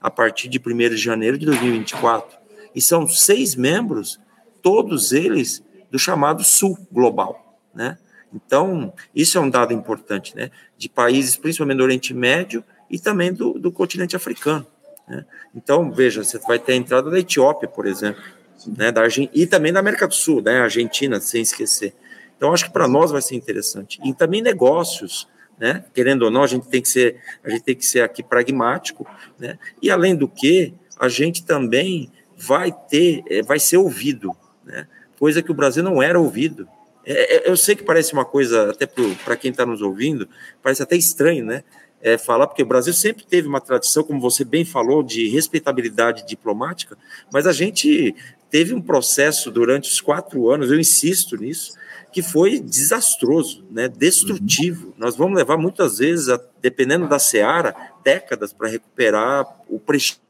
a 0.00 0.10
partir 0.10 0.48
de 0.48 0.58
1 0.58 0.90
de 0.90 0.96
janeiro 0.96 1.38
de 1.38 1.46
2024. 1.46 2.38
E 2.74 2.80
são 2.80 3.08
seis 3.08 3.54
membros, 3.54 4.20
todos 4.62 5.12
eles 5.12 5.64
do 5.90 5.98
chamado 5.98 6.44
Sul 6.44 6.76
Global, 6.92 7.58
né? 7.74 7.96
Então, 8.32 8.92
isso 9.14 9.38
é 9.38 9.40
um 9.40 9.48
dado 9.48 9.72
importante, 9.72 10.34
né? 10.34 10.50
De 10.76 10.88
países, 10.88 11.36
principalmente 11.36 11.78
do 11.78 11.84
Oriente 11.84 12.12
Médio 12.12 12.64
e 12.90 12.98
também 12.98 13.32
do, 13.32 13.52
do 13.52 13.70
continente 13.70 14.16
africano. 14.16 14.66
Né? 15.08 15.24
Então, 15.54 15.90
veja, 15.92 16.22
você 16.22 16.38
vai 16.38 16.58
ter 16.58 16.72
a 16.72 16.76
entrada 16.76 17.10
da 17.10 17.18
Etiópia, 17.18 17.68
por 17.68 17.86
exemplo, 17.86 18.22
né? 18.66 18.90
Da 18.90 19.02
Argen 19.02 19.28
e 19.34 19.46
também 19.46 19.72
da 19.72 19.80
América 19.80 20.06
do 20.06 20.14
Sul, 20.14 20.40
né? 20.40 20.60
Argentina, 20.60 21.20
sem 21.20 21.42
esquecer. 21.42 21.94
Então, 22.36 22.52
acho 22.52 22.66
que 22.66 22.72
para 22.72 22.88
nós 22.88 23.10
vai 23.10 23.22
ser 23.22 23.34
interessante. 23.34 24.00
E 24.04 24.12
também 24.14 24.42
negócios, 24.42 25.28
né? 25.58 25.84
Querendo 25.94 26.22
ou 26.22 26.30
não, 26.30 26.42
a 26.42 26.46
gente 26.46 26.68
tem 26.68 26.80
que 26.82 26.88
ser, 26.88 27.16
a 27.42 27.50
gente 27.50 27.62
tem 27.62 27.74
que 27.74 27.84
ser 27.84 28.00
aqui 28.00 28.22
pragmático, 28.22 29.06
né? 29.38 29.58
E 29.80 29.90
além 29.90 30.16
do 30.16 30.28
que, 30.28 30.74
a 30.98 31.08
gente 31.08 31.44
também 31.44 32.10
vai 32.36 32.72
ter, 32.72 33.22
eh, 33.28 33.42
vai 33.42 33.58
ser 33.58 33.76
ouvido, 33.76 34.34
né? 34.64 34.86
Coisa 35.18 35.42
que 35.42 35.50
o 35.50 35.54
Brasil 35.54 35.82
não 35.82 36.02
era 36.02 36.18
ouvido. 36.18 36.68
É, 37.06 37.36
é 37.36 37.50
eu 37.50 37.56
sei 37.56 37.76
que 37.76 37.82
parece 37.82 38.12
uma 38.12 38.24
coisa, 38.24 38.70
até 38.70 38.86
para 38.86 39.36
quem 39.36 39.50
está 39.50 39.64
nos 39.64 39.82
ouvindo, 39.82 40.28
parece 40.62 40.82
até 40.82 40.96
estranho, 40.96 41.44
né? 41.44 41.62
É, 42.06 42.18
falar, 42.18 42.46
porque 42.46 42.62
o 42.62 42.66
Brasil 42.66 42.92
sempre 42.92 43.24
teve 43.24 43.48
uma 43.48 43.62
tradição, 43.62 44.04
como 44.04 44.20
você 44.20 44.44
bem 44.44 44.62
falou, 44.62 45.02
de 45.02 45.26
respeitabilidade 45.28 46.26
diplomática, 46.26 46.98
mas 47.32 47.46
a 47.46 47.52
gente 47.52 48.14
teve 48.50 48.74
um 48.74 48.80
processo 48.82 49.50
durante 49.50 49.90
os 49.90 50.02
quatro 50.02 50.50
anos, 50.50 50.70
eu 50.70 50.78
insisto 50.78 51.34
nisso, 51.34 51.72
que 52.12 52.22
foi 52.22 52.60
desastroso, 52.60 53.64
né, 53.70 53.88
destrutivo. 53.88 54.88
Uhum. 54.88 54.92
Nós 54.98 55.16
vamos 55.16 55.36
levar 55.36 55.56
muitas 55.56 55.96
vezes, 55.96 56.28
dependendo 56.60 57.08
da 57.08 57.18
seara, 57.18 57.74
décadas 58.04 58.52
para 58.52 58.68
recuperar 58.68 59.44
o 59.66 59.80
prestígio. 59.80 60.22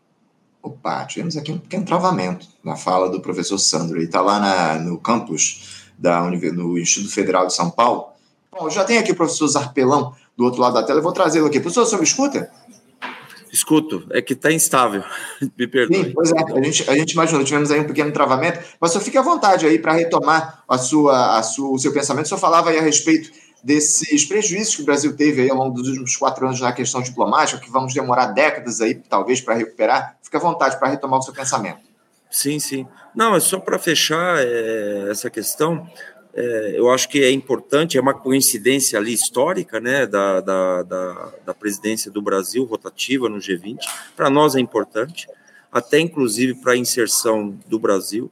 Opa, 0.62 1.04
tivemos 1.04 1.36
aqui 1.36 1.52
um 1.52 1.58
pequeno 1.58 1.84
travamento 1.84 2.46
na 2.64 2.74
fala 2.74 3.10
do 3.10 3.20
professor 3.20 3.58
Sandro. 3.58 3.98
Ele 3.98 4.06
está 4.06 4.22
lá 4.22 4.40
na, 4.40 4.78
no 4.78 4.96
campus 4.96 5.90
da 5.98 6.22
no 6.22 6.78
Instituto 6.78 7.12
Federal 7.12 7.46
de 7.46 7.52
São 7.52 7.70
Paulo. 7.70 8.06
Bom, 8.50 8.70
já 8.70 8.82
tem 8.84 8.96
aqui 8.96 9.12
o 9.12 9.16
professor 9.16 9.48
Zarpelão 9.48 10.14
do 10.36 10.44
outro 10.44 10.60
lado 10.60 10.74
da 10.74 10.82
tela. 10.82 10.98
Eu 10.98 11.02
vou 11.02 11.12
trazê-lo 11.12 11.46
aqui. 11.46 11.60
Professor, 11.60 11.84
você 11.84 11.96
me 11.96 12.04
escuta? 12.04 12.50
Escuto, 13.52 14.04
é 14.10 14.20
que 14.20 14.32
está 14.32 14.50
instável. 14.50 15.04
Me 15.56 15.68
perdoe. 15.68 16.06
Sim, 16.06 16.12
pois 16.12 16.32
é, 16.32 16.34
a 16.36 16.62
gente, 16.62 16.90
a 16.90 16.96
gente 16.96 17.12
imaginou, 17.12 17.44
tivemos 17.44 17.70
aí 17.70 17.78
um 17.78 17.86
pequeno 17.86 18.10
travamento, 18.10 18.58
mas 18.80 18.90
só 18.90 18.98
fique 18.98 19.16
à 19.16 19.22
vontade 19.22 19.64
aí 19.64 19.78
para 19.78 19.92
retomar 19.92 20.64
a 20.68 20.76
sua, 20.76 21.38
a 21.38 21.42
sua, 21.42 21.70
o 21.70 21.78
seu 21.78 21.92
pensamento. 21.92 22.26
O 22.26 22.28
senhor 22.30 22.40
falava 22.40 22.70
aí 22.70 22.78
a 22.78 22.82
respeito 22.82 23.30
desses 23.62 24.24
prejuízos 24.24 24.74
que 24.74 24.82
o 24.82 24.84
Brasil 24.84 25.16
teve 25.16 25.42
aí 25.42 25.50
ao 25.50 25.56
longo 25.56 25.76
dos 25.76 25.88
últimos 25.88 26.16
quatro 26.16 26.44
anos 26.44 26.60
na 26.60 26.72
questão 26.72 27.00
diplomática, 27.00 27.60
que 27.60 27.70
vamos 27.70 27.94
demorar 27.94 28.26
décadas 28.26 28.80
aí, 28.80 28.96
talvez, 28.96 29.40
para 29.40 29.54
recuperar. 29.54 30.16
Fique 30.20 30.36
à 30.36 30.40
vontade 30.40 30.76
para 30.76 30.88
retomar 30.88 31.20
o 31.20 31.22
seu 31.22 31.32
pensamento. 31.32 31.78
Sim, 32.28 32.58
sim. 32.58 32.86
Não, 33.14 33.36
é 33.36 33.40
só 33.40 33.60
para 33.60 33.78
fechar 33.78 34.38
é, 34.38 35.06
essa 35.10 35.30
questão. 35.30 35.88
É, 36.36 36.74
eu 36.76 36.90
acho 36.90 37.08
que 37.08 37.22
é 37.22 37.30
importante, 37.30 37.96
é 37.96 38.00
uma 38.00 38.12
coincidência 38.12 38.98
ali 38.98 39.12
histórica, 39.12 39.78
né, 39.78 40.04
da, 40.04 40.40
da, 40.40 40.82
da, 40.82 41.32
da 41.46 41.54
presidência 41.54 42.10
do 42.10 42.20
Brasil 42.20 42.64
rotativa 42.64 43.28
no 43.28 43.36
G20. 43.36 43.78
Para 44.16 44.28
nós 44.28 44.56
é 44.56 44.60
importante, 44.60 45.28
até 45.70 46.00
inclusive 46.00 46.54
para 46.54 46.72
a 46.72 46.76
inserção 46.76 47.56
do 47.68 47.78
Brasil. 47.78 48.30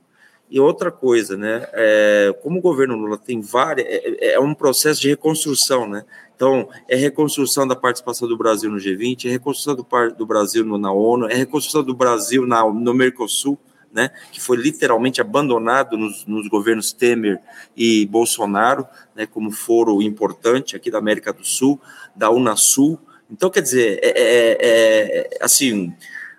E 0.51 0.59
outra 0.59 0.91
coisa, 0.91 1.37
né, 1.37 1.67
é, 1.73 2.35
como 2.43 2.59
o 2.59 2.63
governo 2.63 2.97
Lula 2.97 3.17
tem 3.17 3.41
várias, 3.41 3.87
é, 3.87 4.35
é, 4.35 4.41
um 4.41 4.53
processo 4.53 5.01
de 5.01 5.09
reconstrução, 5.09 5.89
né, 5.89 6.05
então 6.35 6.69
é 6.89 6.97
reconstrução 6.97 7.67
da 7.69 7.77
participação 7.77 8.27
do 8.27 8.37
Brasil 8.37 8.69
no 8.69 8.79
G20, 8.79 9.27
é 9.27 9.31
reconstrução 9.31 9.77
do, 9.77 9.87
do 10.17 10.27
Brasil 10.27 10.65
no, 10.65 10.77
na 10.77 10.93
ONU, 10.93 11.27
é 11.27 11.35
reconstrução 11.35 11.85
do 11.85 11.95
Brasil 11.95 12.47
na, 12.47 12.69
no 12.69 12.93
Mercosul, 12.93 13.57
né, 13.93 14.11
que 14.31 14.41
foi 14.41 14.57
literalmente 14.57 15.21
abandonado 15.21 15.97
nos, 15.97 16.25
nos, 16.27 16.49
governos 16.49 16.93
Temer 16.93 17.39
e 17.77 18.07
Bolsonaro, 18.07 18.87
né, 19.15 19.27
como 19.27 19.51
foro 19.51 20.01
importante 20.01 20.75
aqui 20.75 20.91
da 20.91 20.99
América 20.99 21.33
do 21.33 21.45
Sul, 21.45 21.81
da 22.17 22.31
Unasul. 22.31 22.99
Então, 23.31 23.51
quer 23.51 23.61
dizer, 23.61 24.01
é, 24.03 24.09
é, 24.09 24.59
é 24.61 25.39
assim, 25.41 25.93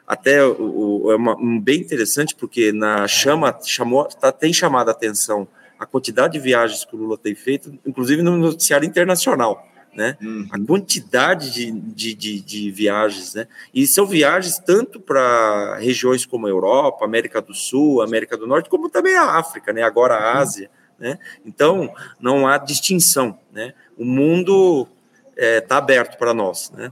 até 0.08 0.44
o, 0.44 1.12
é 1.12 1.16
uma, 1.16 1.38
um, 1.38 1.60
bem 1.60 1.80
interessante, 1.80 2.36
porque 2.36 2.72
na 2.72 3.08
chama, 3.08 3.58
chamou, 3.64 4.06
tá, 4.06 4.32
tem 4.32 4.52
chamado 4.52 4.90
a 4.90 4.92
atenção 4.92 5.48
a 5.80 5.86
quantidade 5.86 6.34
de 6.34 6.40
viagens 6.40 6.86
que 6.86 6.96
o 6.96 7.00
Lula 7.00 7.18
tem 7.18 7.36
feito, 7.36 7.78
inclusive 7.86 8.22
no 8.22 8.38
noticiário 8.38 8.88
internacional 8.88 9.73
né? 9.96 10.18
Uhum. 10.22 10.48
A 10.52 10.60
quantidade 10.60 11.52
de, 11.52 11.72
de, 11.72 12.14
de, 12.14 12.42
de, 12.42 12.72
viagens, 12.72 13.34
né? 13.34 13.48
E 13.74 13.86
são 13.86 14.06
viagens 14.06 14.58
tanto 14.58 15.00
para 15.00 15.78
regiões 15.78 16.26
como 16.26 16.48
a 16.48 16.50
Europa, 16.50 17.06
América 17.06 17.42
do 17.42 17.54
Sul, 17.54 18.02
América 18.02 18.36
do 18.36 18.48
Norte, 18.48 18.70
como 18.70 18.90
também 18.90 19.16
a 19.16 19.38
África, 19.38 19.72
né? 19.72 19.84
Agora 19.84 20.16
a 20.16 20.38
Ásia, 20.38 20.70
né? 21.00 21.20
Então 21.46 21.94
não 22.20 22.48
há 22.48 22.58
distinção, 22.58 23.38
né? 23.52 23.74
O 23.98 24.04
mundo 24.04 24.88
está 25.36 25.46
é, 25.46 25.62
tá 25.62 25.78
aberto 25.78 26.18
para 26.18 26.34
nós, 26.34 26.72
né? 26.72 26.92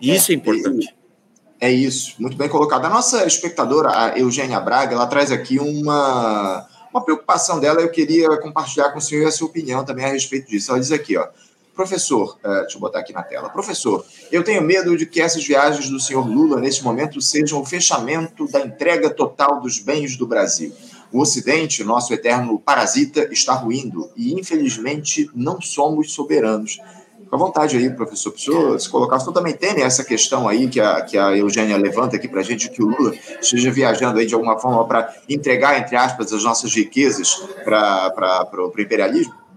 E 0.00 0.14
isso 0.14 0.32
é 0.32 0.34
importante. 0.34 0.94
É 1.60 1.70
isso, 1.70 2.14
muito 2.20 2.36
bem 2.36 2.48
colocado. 2.48 2.84
A 2.84 2.88
nossa 2.88 3.26
espectadora, 3.26 3.90
a 3.90 4.18
Eugênia 4.18 4.60
Braga, 4.60 4.94
ela 4.94 5.08
traz 5.08 5.32
aqui 5.32 5.58
uma, 5.58 6.64
uma 6.92 7.04
preocupação 7.04 7.58
dela. 7.58 7.80
Eu 7.80 7.90
queria 7.90 8.28
compartilhar 8.38 8.90
com 8.90 8.98
o 8.98 9.02
senhor 9.02 9.26
a 9.26 9.32
sua 9.32 9.48
opinião 9.48 9.84
também 9.84 10.04
a 10.04 10.08
respeito 10.08 10.48
disso. 10.48 10.70
Ela 10.70 10.78
diz 10.78 10.92
aqui, 10.92 11.16
ó. 11.16 11.26
Professor, 11.78 12.36
uh, 12.44 12.62
deixa 12.62 12.76
eu 12.76 12.80
botar 12.80 12.98
aqui 12.98 13.12
na 13.12 13.22
tela. 13.22 13.48
Professor, 13.50 14.04
eu 14.32 14.42
tenho 14.42 14.60
medo 14.60 14.96
de 14.96 15.06
que 15.06 15.20
essas 15.20 15.46
viagens 15.46 15.88
do 15.88 16.00
senhor 16.00 16.26
Lula, 16.26 16.60
nesse 16.60 16.82
momento, 16.82 17.20
sejam 17.20 17.60
o 17.60 17.64
fechamento 17.64 18.48
da 18.48 18.58
entrega 18.62 19.08
total 19.08 19.60
dos 19.60 19.78
bens 19.78 20.16
do 20.16 20.26
Brasil. 20.26 20.72
O 21.12 21.20
Ocidente, 21.20 21.84
nosso 21.84 22.12
eterno 22.12 22.58
parasita, 22.58 23.28
está 23.32 23.52
ruindo 23.52 24.10
e, 24.16 24.34
infelizmente, 24.34 25.30
não 25.32 25.60
somos 25.60 26.12
soberanos. 26.12 26.80
Fica 27.22 27.36
à 27.36 27.38
vontade 27.38 27.76
aí, 27.76 27.88
professor, 27.90 28.32
para 28.32 28.78
se 28.80 28.88
colocar. 28.88 29.14
O 29.14 29.20
senhor 29.20 29.32
também 29.32 29.54
tem 29.54 29.80
essa 29.80 30.02
questão 30.02 30.48
aí 30.48 30.68
que 30.68 30.80
a, 30.80 31.02
que 31.02 31.16
a 31.16 31.36
Eugênia 31.36 31.76
levanta 31.76 32.16
aqui 32.16 32.26
para 32.26 32.40
a 32.40 32.42
gente, 32.42 32.70
que 32.70 32.82
o 32.82 32.88
Lula 32.88 33.14
esteja 33.40 33.70
viajando 33.70 34.18
aí 34.18 34.26
de 34.26 34.34
alguma 34.34 34.58
forma 34.58 34.84
para 34.84 35.14
entregar, 35.28 35.78
entre 35.78 35.94
aspas, 35.94 36.32
as 36.32 36.42
nossas 36.42 36.74
riquezas 36.74 37.36
para 37.62 38.50
o 38.52 38.80
imperialismo? 38.80 39.47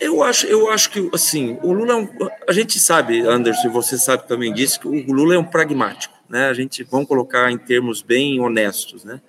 Eu 0.00 0.22
acho, 0.22 0.46
eu 0.46 0.70
acho 0.70 0.90
que, 0.90 1.10
assim, 1.12 1.58
o 1.62 1.72
Lula 1.72 1.92
é 1.92 1.96
um, 1.96 2.08
A 2.48 2.52
gente 2.52 2.78
sabe, 2.78 3.20
Anderson, 3.20 3.70
você 3.70 3.96
sabe 3.98 4.26
também 4.26 4.52
disso, 4.52 4.80
que 4.80 4.88
o 4.88 5.12
Lula 5.12 5.34
é 5.34 5.38
um 5.38 5.44
pragmático, 5.44 6.14
né? 6.28 6.48
A 6.48 6.54
gente, 6.54 6.82
vamos 6.84 7.06
colocar 7.06 7.50
em 7.50 7.58
termos 7.58 8.02
bem 8.02 8.40
honestos, 8.40 9.04
né? 9.04 9.20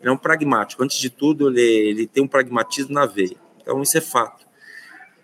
Ele 0.00 0.08
é 0.08 0.12
um 0.12 0.16
pragmático. 0.16 0.82
Antes 0.82 0.98
de 0.98 1.10
tudo, 1.10 1.48
ele, 1.48 1.60
ele 1.60 2.06
tem 2.06 2.22
um 2.22 2.28
pragmatismo 2.28 2.94
na 2.94 3.06
veia. 3.06 3.36
Então, 3.60 3.82
isso 3.82 3.98
é 3.98 4.00
fato. 4.00 4.46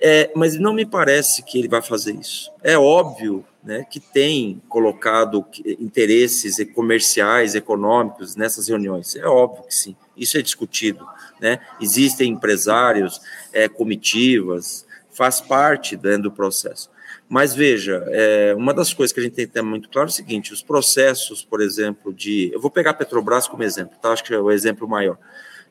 É, 0.00 0.30
mas 0.36 0.58
não 0.58 0.74
me 0.74 0.84
parece 0.84 1.42
que 1.42 1.58
ele 1.58 1.68
vai 1.68 1.80
fazer 1.80 2.14
isso. 2.14 2.50
É 2.62 2.76
óbvio 2.76 3.44
né, 3.64 3.84
que 3.90 3.98
tem 3.98 4.62
colocado 4.68 5.44
interesses 5.80 6.56
comerciais, 6.74 7.54
econômicos 7.54 8.36
nessas 8.36 8.68
reuniões. 8.68 9.16
É 9.16 9.26
óbvio 9.26 9.64
que 9.64 9.74
sim. 9.74 9.96
Isso 10.16 10.36
é 10.36 10.42
discutido. 10.42 11.06
Né? 11.40 11.58
Existem 11.80 12.32
empresários, 12.32 13.20
é, 13.52 13.68
comitivas, 13.68 14.85
faz 15.16 15.40
parte 15.40 15.98
né, 16.02 16.18
do 16.18 16.30
processo. 16.30 16.90
Mas 17.28 17.54
veja, 17.54 18.04
é, 18.08 18.54
uma 18.54 18.72
das 18.72 18.92
coisas 18.92 19.12
que 19.12 19.18
a 19.18 19.22
gente 19.22 19.34
tem 19.34 19.46
que 19.46 19.52
ter 19.52 19.62
muito 19.62 19.88
claro 19.88 20.08
é 20.08 20.10
o 20.10 20.12
seguinte: 20.12 20.52
os 20.52 20.62
processos, 20.62 21.42
por 21.42 21.60
exemplo, 21.60 22.12
de. 22.12 22.50
Eu 22.52 22.60
vou 22.60 22.70
pegar 22.70 22.90
a 22.90 22.94
Petrobras 22.94 23.48
como 23.48 23.62
exemplo, 23.62 23.96
tá? 24.00 24.10
acho 24.10 24.22
que 24.22 24.34
é 24.34 24.38
o 24.38 24.50
exemplo 24.50 24.86
maior. 24.86 25.18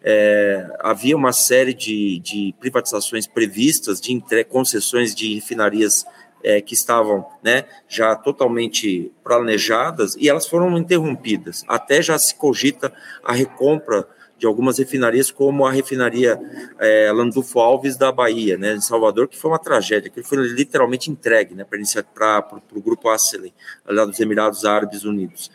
É, 0.04 0.68
havia 0.82 1.16
uma 1.16 1.32
série 1.32 1.74
de, 1.74 2.20
de 2.20 2.54
privatizações 2.60 3.26
previstas, 3.26 4.02
de 4.02 4.14
entre, 4.14 4.44
concessões 4.44 5.16
de 5.16 5.36
refinarias 5.36 6.06
é, 6.44 6.62
que 6.62 6.76
estavam 6.76 7.26
né, 7.44 7.66
já 7.88 8.16
totalmente 8.16 9.12
planejadas 9.24 10.16
e 10.16 10.30
elas 10.30 10.48
foram 10.48 10.78
interrompidas. 10.78 11.64
Até 11.68 12.02
já 12.04 12.20
se 12.20 12.36
cogita 12.36 12.94
a 13.24 13.34
recompra 13.34 14.08
de 14.46 14.48
algumas 14.48 14.78
refinarias, 14.78 15.32
como 15.32 15.66
a 15.66 15.72
refinaria 15.72 16.40
é, 16.80 17.12
Landulfo 17.12 17.60
Alves 17.60 17.98
da 17.98 18.12
Bahia, 18.12 18.56
né, 18.58 18.76
em 18.76 18.82
Salvador, 18.82 19.28
que 19.28 19.36
foi 19.36 19.50
uma 19.50 19.58
tragédia, 19.58 20.12
que 20.12 20.22
foi 20.22 20.38
literalmente 20.38 21.10
entregue 21.10 21.56
né, 21.56 21.66
para 22.14 22.46
o 22.72 22.80
grupo 22.80 23.10
Acelen, 23.10 23.52
lá 23.88 24.06
dos 24.06 24.20
Emirados 24.20 24.64
Árabes 24.64 25.04
Unidos. 25.04 25.50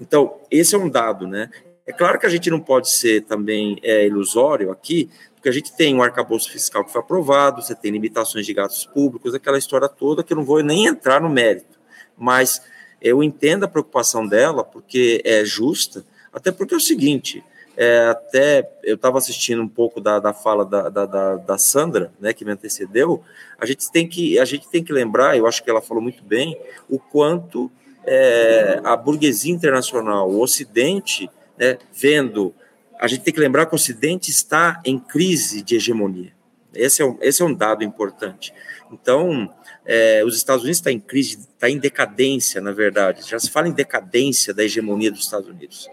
Então, 0.00 0.38
esse 0.48 0.76
é 0.76 0.78
um 0.78 0.88
dado. 0.88 1.26
Né? 1.26 1.50
É 1.84 1.92
claro 1.92 2.20
que 2.20 2.26
a 2.26 2.28
gente 2.28 2.48
não 2.48 2.60
pode 2.60 2.88
ser 2.88 3.22
também 3.22 3.80
é, 3.82 4.06
ilusório 4.06 4.70
aqui, 4.70 5.10
porque 5.34 5.48
a 5.48 5.52
gente 5.52 5.76
tem 5.76 5.92
um 5.92 6.02
arcabouço 6.02 6.48
fiscal 6.48 6.84
que 6.84 6.92
foi 6.92 7.00
aprovado, 7.00 7.62
você 7.62 7.74
tem 7.74 7.90
limitações 7.90 8.46
de 8.46 8.54
gastos 8.54 8.86
públicos, 8.86 9.34
aquela 9.34 9.58
história 9.58 9.88
toda 9.88 10.22
que 10.22 10.32
eu 10.32 10.36
não 10.36 10.44
vou 10.44 10.62
nem 10.62 10.86
entrar 10.86 11.20
no 11.20 11.28
mérito, 11.28 11.80
mas 12.16 12.62
eu 13.02 13.24
entendo 13.24 13.64
a 13.64 13.68
preocupação 13.68 14.24
dela, 14.24 14.62
porque 14.62 15.20
é 15.24 15.44
justa, 15.44 16.04
até 16.32 16.52
porque 16.52 16.74
é 16.74 16.76
o 16.76 16.80
seguinte, 16.80 17.42
é, 17.76 18.06
até 18.06 18.68
eu 18.82 18.94
estava 18.94 19.18
assistindo 19.18 19.62
um 19.62 19.68
pouco 19.68 20.00
da, 20.00 20.18
da 20.18 20.32
fala 20.32 20.64
da, 20.64 20.88
da, 20.88 21.36
da, 21.36 21.58
Sandra, 21.58 22.10
né, 22.18 22.32
que 22.32 22.44
me 22.44 22.52
antecedeu, 22.52 23.22
a 23.58 23.66
gente 23.66 23.90
tem 23.90 24.08
que 24.08 24.38
a 24.38 24.44
gente 24.44 24.68
tem 24.68 24.82
que 24.82 24.92
lembrar, 24.92 25.36
eu 25.36 25.46
acho 25.46 25.62
que 25.62 25.68
ela 25.68 25.82
falou 25.82 26.02
muito 26.02 26.24
bem, 26.24 26.58
o 26.88 26.98
quanto 26.98 27.70
é, 28.04 28.80
a 28.82 28.96
burguesia 28.96 29.52
internacional, 29.52 30.30
o 30.30 30.40
Ocidente, 30.40 31.30
né, 31.58 31.78
vendo 31.92 32.54
a 32.98 33.06
gente 33.06 33.22
tem 33.22 33.34
que 33.34 33.40
lembrar 33.40 33.66
que 33.66 33.72
o 33.72 33.76
Ocidente 33.76 34.30
está 34.30 34.80
em 34.84 34.98
crise 34.98 35.62
de 35.62 35.76
hegemonia. 35.76 36.32
Esse 36.74 37.02
é 37.02 37.04
um, 37.04 37.18
esse 37.20 37.42
é 37.42 37.44
um 37.44 37.52
dado 37.52 37.84
importante. 37.84 38.52
Então, 38.90 39.52
é, 39.84 40.22
os 40.24 40.36
Estados 40.36 40.62
Unidos 40.62 40.78
está 40.78 40.90
em 40.90 41.00
crise, 41.00 41.38
está 41.38 41.68
em 41.68 41.78
decadência, 41.78 42.60
na 42.60 42.72
verdade. 42.72 43.28
Já 43.28 43.38
se 43.38 43.50
fala 43.50 43.68
em 43.68 43.72
decadência 43.72 44.52
da 44.54 44.64
hegemonia 44.64 45.10
dos 45.10 45.20
Estados 45.20 45.48
Unidos. 45.48 45.88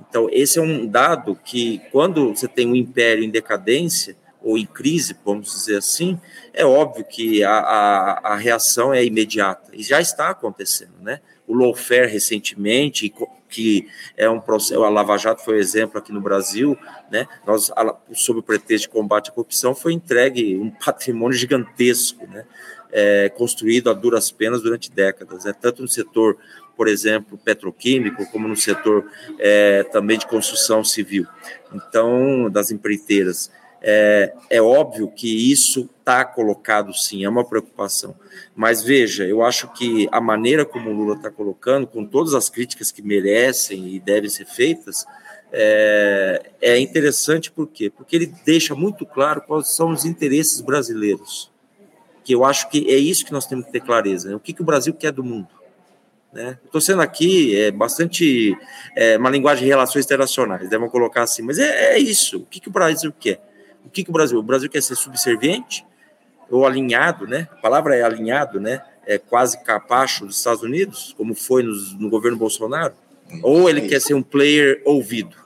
Então, 0.00 0.28
esse 0.30 0.58
é 0.58 0.62
um 0.62 0.86
dado 0.86 1.34
que, 1.44 1.80
quando 1.90 2.34
você 2.34 2.48
tem 2.48 2.66
um 2.66 2.74
império 2.74 3.24
em 3.24 3.30
decadência, 3.30 4.16
ou 4.44 4.58
em 4.58 4.66
crise, 4.66 5.16
vamos 5.24 5.50
dizer 5.50 5.78
assim, 5.78 6.20
é 6.52 6.66
óbvio 6.66 7.02
que 7.04 7.42
a, 7.42 7.50
a, 7.50 8.32
a 8.32 8.36
reação 8.36 8.92
é 8.92 9.02
imediata, 9.02 9.70
e 9.72 9.82
já 9.82 10.00
está 10.00 10.28
acontecendo, 10.28 10.92
né? 11.00 11.20
O 11.46 11.54
lawfare 11.54 12.10
recentemente, 12.10 13.12
que 13.48 13.88
é 14.16 14.28
um 14.28 14.40
processo, 14.40 14.82
a 14.84 14.90
Lava 14.90 15.16
Jato 15.16 15.42
foi 15.42 15.56
um 15.56 15.58
exemplo 15.58 15.98
aqui 15.98 16.12
no 16.12 16.20
Brasil, 16.20 16.76
né? 17.10 17.26
Nós, 17.46 17.70
sob 18.12 18.40
o 18.40 18.42
pretexto 18.42 18.88
de 18.88 18.92
combate 18.92 19.30
à 19.30 19.32
corrupção, 19.32 19.74
foi 19.74 19.94
entregue 19.94 20.56
um 20.56 20.70
patrimônio 20.84 21.36
gigantesco, 21.36 22.26
né? 22.26 22.44
É, 22.92 23.28
construído 23.30 23.90
a 23.90 23.92
duras 23.92 24.30
penas 24.30 24.62
durante 24.62 24.88
décadas, 24.88 25.44
né? 25.44 25.52
tanto 25.52 25.82
no 25.82 25.88
setor, 25.88 26.38
por 26.76 26.88
exemplo, 26.88 27.38
petroquímico, 27.38 28.26
como 28.30 28.48
no 28.48 28.56
setor 28.56 29.04
é, 29.38 29.82
também 29.84 30.18
de 30.18 30.26
construção 30.26 30.82
civil, 30.82 31.26
então, 31.72 32.50
das 32.50 32.70
empreiteiras. 32.70 33.50
É, 33.86 34.32
é 34.48 34.62
óbvio 34.62 35.10
que 35.10 35.52
isso 35.52 35.90
está 35.98 36.24
colocado 36.24 36.94
sim, 36.94 37.22
é 37.22 37.28
uma 37.28 37.44
preocupação. 37.44 38.16
Mas 38.56 38.82
veja, 38.82 39.26
eu 39.26 39.44
acho 39.44 39.70
que 39.74 40.08
a 40.10 40.22
maneira 40.22 40.64
como 40.64 40.88
o 40.88 40.94
Lula 40.94 41.16
está 41.16 41.30
colocando, 41.30 41.86
com 41.86 42.06
todas 42.06 42.32
as 42.32 42.48
críticas 42.48 42.90
que 42.90 43.02
merecem 43.02 43.94
e 43.94 44.00
devem 44.00 44.30
ser 44.30 44.46
feitas, 44.46 45.04
é, 45.52 46.50
é 46.62 46.78
interessante 46.80 47.50
por 47.50 47.68
quê? 47.68 47.90
Porque 47.90 48.16
ele 48.16 48.34
deixa 48.44 48.74
muito 48.74 49.04
claro 49.04 49.42
quais 49.42 49.68
são 49.68 49.90
os 49.90 50.04
interesses 50.04 50.60
brasileiros. 50.60 51.52
Que 52.24 52.34
eu 52.34 52.44
acho 52.44 52.70
que 52.70 52.90
é 52.90 52.96
isso 52.96 53.24
que 53.24 53.32
nós 53.32 53.46
temos 53.46 53.66
que 53.66 53.72
ter 53.72 53.80
clareza. 53.80 54.30
Né? 54.30 54.34
O 54.34 54.40
que, 54.40 54.52
que 54.54 54.62
o 54.62 54.64
Brasil 54.64 54.94
quer 54.94 55.12
do 55.12 55.22
mundo? 55.22 55.48
Né? 56.34 56.58
Estou 56.64 56.80
sendo 56.80 57.00
aqui 57.00 57.56
é, 57.56 57.70
bastante 57.70 58.58
é, 58.96 59.16
uma 59.16 59.30
linguagem 59.30 59.62
de 59.62 59.70
relações 59.70 60.04
internacionais, 60.04 60.68
devem 60.68 60.88
colocar 60.88 61.22
assim, 61.22 61.42
mas 61.42 61.60
é, 61.60 61.94
é 61.94 61.98
isso. 61.98 62.38
O 62.38 62.46
que, 62.46 62.58
que 62.58 62.68
o 62.68 62.72
Brasil 62.72 63.14
quer? 63.18 63.40
O 63.86 63.88
que, 63.88 64.02
que 64.02 64.10
o 64.10 64.12
Brasil? 64.12 64.38
O 64.40 64.42
Brasil 64.42 64.68
quer 64.68 64.82
ser 64.82 64.96
subserviente 64.96 65.86
ou 66.50 66.66
alinhado, 66.66 67.24
né? 67.26 67.48
A 67.52 67.56
palavra 67.56 67.94
é 67.94 68.02
alinhado, 68.02 68.60
né? 68.60 68.82
É 69.06 69.16
quase 69.16 69.62
capacho 69.62 70.26
dos 70.26 70.36
Estados 70.36 70.62
Unidos, 70.62 71.14
como 71.16 71.36
foi 71.36 71.62
no, 71.62 71.72
no 72.00 72.10
governo 72.10 72.36
Bolsonaro. 72.36 72.94
Ou 73.40 73.70
ele 73.70 73.82
quer 73.82 74.00
ser 74.00 74.14
um 74.14 74.22
player 74.22 74.82
ouvido, 74.84 75.36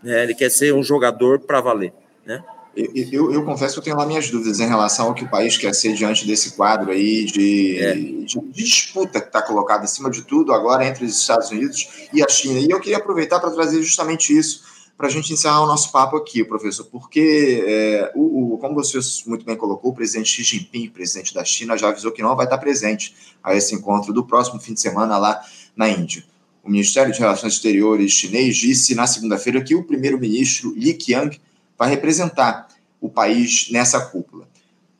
né? 0.00 0.22
Ele 0.22 0.34
quer 0.34 0.50
ser 0.50 0.72
um 0.72 0.84
jogador 0.84 1.40
para 1.40 1.60
valer, 1.60 1.92
né? 2.24 2.44
Eu, 2.78 2.92
eu, 2.94 3.32
eu, 3.32 3.44
confesso 3.44 3.74
que 3.74 3.80
eu 3.80 3.84
tenho 3.84 3.96
lá 3.96 4.06
minhas 4.06 4.30
dúvidas 4.30 4.60
em 4.60 4.68
relação 4.68 5.06
ao 5.08 5.14
que 5.14 5.24
o 5.24 5.28
país 5.28 5.56
quer 5.58 5.74
ser 5.74 5.94
diante 5.94 6.24
desse 6.24 6.52
quadro 6.52 6.92
aí 6.92 7.24
de, 7.24 7.76
é. 7.76 7.94
de, 7.94 8.24
de 8.24 8.64
disputa 8.64 9.20
que 9.20 9.26
está 9.26 9.42
colocado 9.42 9.82
acima 9.82 10.08
de 10.08 10.22
tudo 10.22 10.52
agora 10.52 10.86
entre 10.86 11.04
os 11.04 11.20
Estados 11.20 11.50
Unidos 11.50 12.08
e 12.12 12.22
a 12.22 12.28
China. 12.28 12.60
E 12.60 12.70
eu 12.70 12.78
queria 12.78 12.98
aproveitar 12.98 13.40
para 13.40 13.50
trazer 13.50 13.82
justamente 13.82 14.36
isso 14.36 14.62
para 14.96 15.08
a 15.08 15.10
gente 15.10 15.32
encerrar 15.32 15.62
o 15.62 15.66
nosso 15.66 15.90
papo 15.90 16.16
aqui, 16.16 16.44
professor, 16.44 16.84
porque, 16.84 17.64
é, 17.66 18.12
o, 18.14 18.54
o, 18.54 18.58
como 18.58 18.74
você 18.74 18.98
muito 19.26 19.44
bem 19.44 19.56
colocou, 19.56 19.90
o 19.92 19.94
presidente 19.94 20.28
Xi 20.28 20.42
Jinping, 20.42 20.88
presidente 20.88 21.34
da 21.34 21.44
China, 21.44 21.76
já 21.76 21.88
avisou 21.88 22.12
que 22.12 22.22
não 22.22 22.34
vai 22.34 22.46
estar 22.46 22.58
presente 22.58 23.14
a 23.42 23.54
esse 23.54 23.74
encontro 23.74 24.12
do 24.12 24.24
próximo 24.24 24.60
fim 24.60 24.74
de 24.74 24.80
semana 24.80 25.16
lá 25.16 25.40
na 25.76 25.88
Índia. 25.88 26.24
O 26.64 26.70
Ministério 26.70 27.12
de 27.12 27.18
Relações 27.18 27.54
Exteriores 27.54 28.12
chinês 28.12 28.56
disse 28.56 28.94
na 28.96 29.06
segunda-feira 29.06 29.62
que 29.62 29.74
o 29.74 29.84
primeiro-ministro 29.84 30.74
Li 30.76 30.94
Qiang 30.94 31.40
vai 31.78 31.88
representar 31.88 32.68
o 33.00 33.08
país 33.08 33.68
nessa 33.70 34.00
cúpula. 34.00 34.48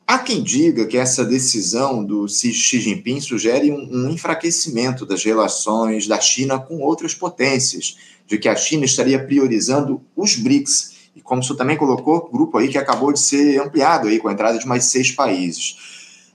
Há 0.07 0.17
quem 0.17 0.41
diga 0.41 0.87
que 0.87 0.97
essa 0.97 1.23
decisão 1.23 2.03
do 2.03 2.27
Xi 2.27 2.51
Jinping 2.51 3.21
sugere 3.21 3.71
um, 3.71 3.87
um 3.91 4.09
enfraquecimento 4.09 5.05
das 5.05 5.23
relações 5.23 6.07
da 6.07 6.19
China 6.19 6.57
com 6.57 6.79
outras 6.79 7.13
potências, 7.13 7.95
de 8.25 8.39
que 8.39 8.49
a 8.49 8.55
China 8.55 8.85
estaria 8.85 9.23
priorizando 9.23 10.01
os 10.15 10.35
BRICS. 10.35 10.95
E 11.15 11.21
como 11.21 11.43
você 11.43 11.55
também 11.55 11.77
colocou, 11.77 12.27
grupo 12.31 12.57
aí 12.57 12.69
que 12.69 12.77
acabou 12.77 13.13
de 13.13 13.19
ser 13.19 13.61
ampliado 13.61 14.07
aí 14.07 14.17
com 14.17 14.27
a 14.27 14.33
entrada 14.33 14.57
de 14.57 14.65
mais 14.65 14.85
seis 14.85 15.11
países. 15.11 15.77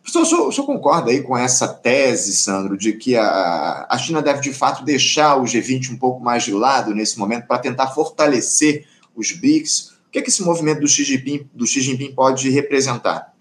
O 0.07 0.11
senhor, 0.11 0.49
o 0.49 0.53
senhor 0.53 0.67
concorda 0.67 1.11
aí 1.11 1.23
com 1.23 1.37
essa 1.37 1.67
tese, 1.67 2.33
Sandro, 2.37 2.77
de 2.77 2.93
que 2.93 3.17
a, 3.17 3.87
a 3.89 3.99
China 3.99 4.21
deve 4.21 4.41
de 4.41 4.53
fato 4.53 4.85
deixar 4.85 5.37
o 5.37 5.45
G20 5.45 5.91
um 5.91 5.97
pouco 5.97 6.23
mais 6.23 6.45
de 6.45 6.53
lado 6.53 6.95
nesse 6.95 7.19
momento 7.19 7.47
para 7.47 7.59
tentar 7.59 7.89
fortalecer 7.89 8.87
os 9.17 9.33
BRICS? 9.33 9.94
Que, 10.15 10.21
é 10.21 10.23
que 10.23 10.29
esse 10.29 10.45
movimento 10.45 10.79
do 10.79 10.87
Xi 10.87 11.03
Jinping, 11.03 11.51
do 11.53 11.67
Xi 11.67 11.81
Jinping 11.81 12.13
pode 12.15 12.49
representar? 12.49 13.35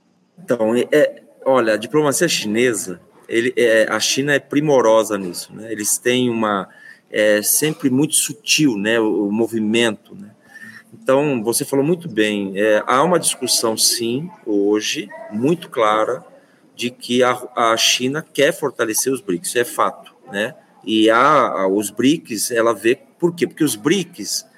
Então, 0.44 0.76
é, 0.76 1.22
olha, 1.46 1.74
a 1.76 1.78
diplomacia 1.78 2.28
chinesa, 2.28 3.00
ele, 3.30 3.54
é, 3.56 3.86
a 3.88 4.00
China 4.00 4.34
é 4.34 4.40
primorosa 4.40 5.16
nisso. 5.16 5.54
Né? 5.54 5.72
Eles 5.72 6.00
têm 6.00 6.32
uma 6.32 6.68
é 7.12 7.44
sempre 7.44 7.92
muito 7.92 8.16
sutil, 8.16 8.76
né, 8.76 9.00
o, 9.00 9.28
o 9.28 9.32
movimento, 9.32 10.16
né? 10.16 10.32
Então, 10.92 11.44
você 11.44 11.64
falou 11.64 11.86
muito 11.86 12.10
bem, 12.10 12.60
é, 12.60 12.84
há 12.88 13.04
uma 13.04 13.20
discussão, 13.20 13.78
sim, 13.78 14.28
hoje, 14.44 15.08
muito 15.32 15.70
clara, 15.70 16.26
de 16.76 16.90
que 16.90 17.22
a, 17.22 17.40
a 17.56 17.78
China 17.78 18.26
quer 18.34 18.52
fortalecer 18.52 19.14
os 19.14 19.22
BRICS, 19.22 19.58
é 19.58 19.64
fato, 19.64 20.12
né? 20.32 20.56
E 20.84 21.08
os 21.72 21.92
BRICS, 21.92 22.50
ela 22.50 22.74
vê, 22.74 22.98
por 23.20 23.36
quê? 23.36 23.46
Porque 23.46 23.64
os 23.64 23.76
BRICS 23.76 24.52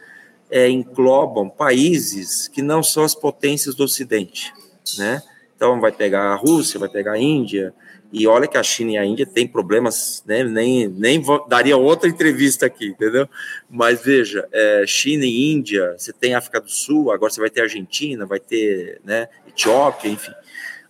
é, 0.50 0.70
englobam 0.70 1.50
países 1.50 2.48
que 2.48 2.62
não 2.62 2.84
são 2.84 3.04
as 3.04 3.16
potências 3.16 3.76
do 3.76 3.84
Ocidente, 3.84 4.54
né? 4.98 5.22
Então, 5.56 5.80
vai 5.80 5.92
pegar 5.92 6.34
a 6.34 6.36
Rússia, 6.36 6.80
vai 6.80 6.90
pegar 6.90 7.14
a 7.14 7.18
Índia, 7.18 7.74
e 8.12 8.28
olha 8.28 8.48
que 8.48 8.58
a 8.58 8.64
China 8.64 8.92
e 8.92 8.98
a 8.98 9.06
Índia 9.06 9.26
têm 9.26 9.48
problemas, 9.48 10.24
né? 10.26 10.44
nem, 10.44 10.88
nem 10.88 11.22
daria 11.48 11.76
outra 11.76 12.08
entrevista 12.08 12.66
aqui, 12.66 12.88
entendeu? 12.88 13.28
Mas 13.70 14.02
veja, 14.02 14.48
é, 14.52 14.84
China 14.88 15.26
e 15.26 15.52
Índia, 15.52 15.96
você 15.98 16.14
tem 16.14 16.34
África 16.34 16.62
do 16.62 16.70
Sul, 16.70 17.12
agora 17.12 17.32
você 17.32 17.42
vai 17.42 17.50
ter 17.50 17.62
Argentina, 17.62 18.26
vai 18.26 18.40
ter 18.40 19.02
né, 19.04 19.28
Etiópia, 19.48 20.10
enfim, 20.10 20.32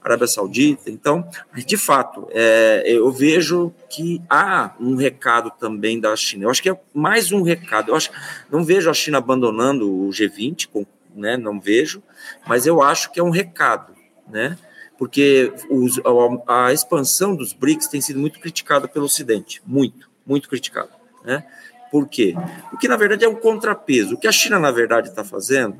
Arábia 0.06 0.28
Saudita. 0.28 0.89
Então, 0.89 1.28
de 1.56 1.78
fato, 1.78 2.28
é, 2.32 2.84
eu 2.86 3.12
vejo 3.12 3.74
que 3.89 4.22
há 4.30 4.74
um 4.80 4.96
recado 4.96 5.52
também 5.60 6.00
da 6.00 6.15
China. 6.15 6.46
Eu 6.46 6.50
acho 6.50 6.62
que 6.62 6.70
é 6.70 6.80
mais 6.94 7.32
um 7.32 7.41
recado. 7.41 7.91
Eu 7.91 7.96
acho, 7.96 8.12
não 8.52 8.63
vejo 8.63 8.89
a 8.89 8.94
China 8.94 9.18
abandonando 9.18 9.91
o 9.91 10.10
G20, 10.10 10.68
com, 10.72 10.86
né, 11.15 11.38
não 11.38 11.60
vejo, 11.60 12.04
mas 12.48 12.65
eu 12.65 12.82
acho 12.82 13.12
que 13.12 13.20
é 13.20 13.24
um 13.24 13.30
recado, 13.30 13.94
né? 14.28 14.58
porque 14.98 15.54
os, 15.70 16.00
a, 16.48 16.68
a, 16.68 16.74
expansão 16.74 17.36
dos 17.36 17.54
BRICS 17.54 17.88
tem 17.88 18.02
sido 18.02 18.20
muito 18.20 18.39
criticada 18.39 18.88
pelo 18.88 19.06
Ocidente, 19.06 19.62
muito, 19.65 20.10
muito 20.26 20.48
criticada. 20.48 20.89
Né? 21.24 21.44
Por 21.91 22.08
quê? 22.08 22.36
Porque, 22.70 22.88
na 22.88 22.98
verdade, 22.98 23.26
é 23.26 23.30
um 23.30 23.36
contrapeso. 23.36 24.15
O 24.15 24.18
que 24.18 24.28
a 24.28 24.32
China, 24.32 24.60
na 24.60 24.72
verdade, 24.72 25.10
está 25.10 25.24
fazendo, 25.24 25.78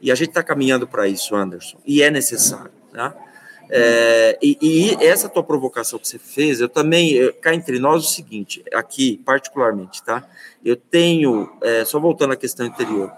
e 0.00 0.10
a 0.10 0.14
gente 0.14 0.28
está 0.28 0.42
caminhando 0.42 0.86
para 0.86 1.08
isso, 1.08 1.34
Anderson, 1.34 1.78
e 1.84 2.02
é 2.02 2.10
necessário. 2.10 2.70
Tá? 2.92 3.14
É, 3.70 4.38
e, 4.42 4.58
e, 4.60 5.04
essa 5.04 5.28
tua 5.28 5.42
provocação 5.42 5.98
que 5.98 6.08
você 6.08 6.18
fez, 6.18 6.60
eu 6.60 6.68
também, 6.68 7.32
cá 7.40 7.54
entre 7.54 7.78
nós, 7.78 8.04
o 8.04 8.08
seguinte, 8.08 8.64
aqui, 8.72 9.20
particularmente, 9.24 10.02
tá? 10.02 10.26
Eu 10.64 10.76
tenho, 10.76 11.50
é, 11.62 11.84
só 11.84 12.00
voltando 12.00 12.32
à 12.32 12.36
questão 12.36 12.66
anterior, 12.66 13.12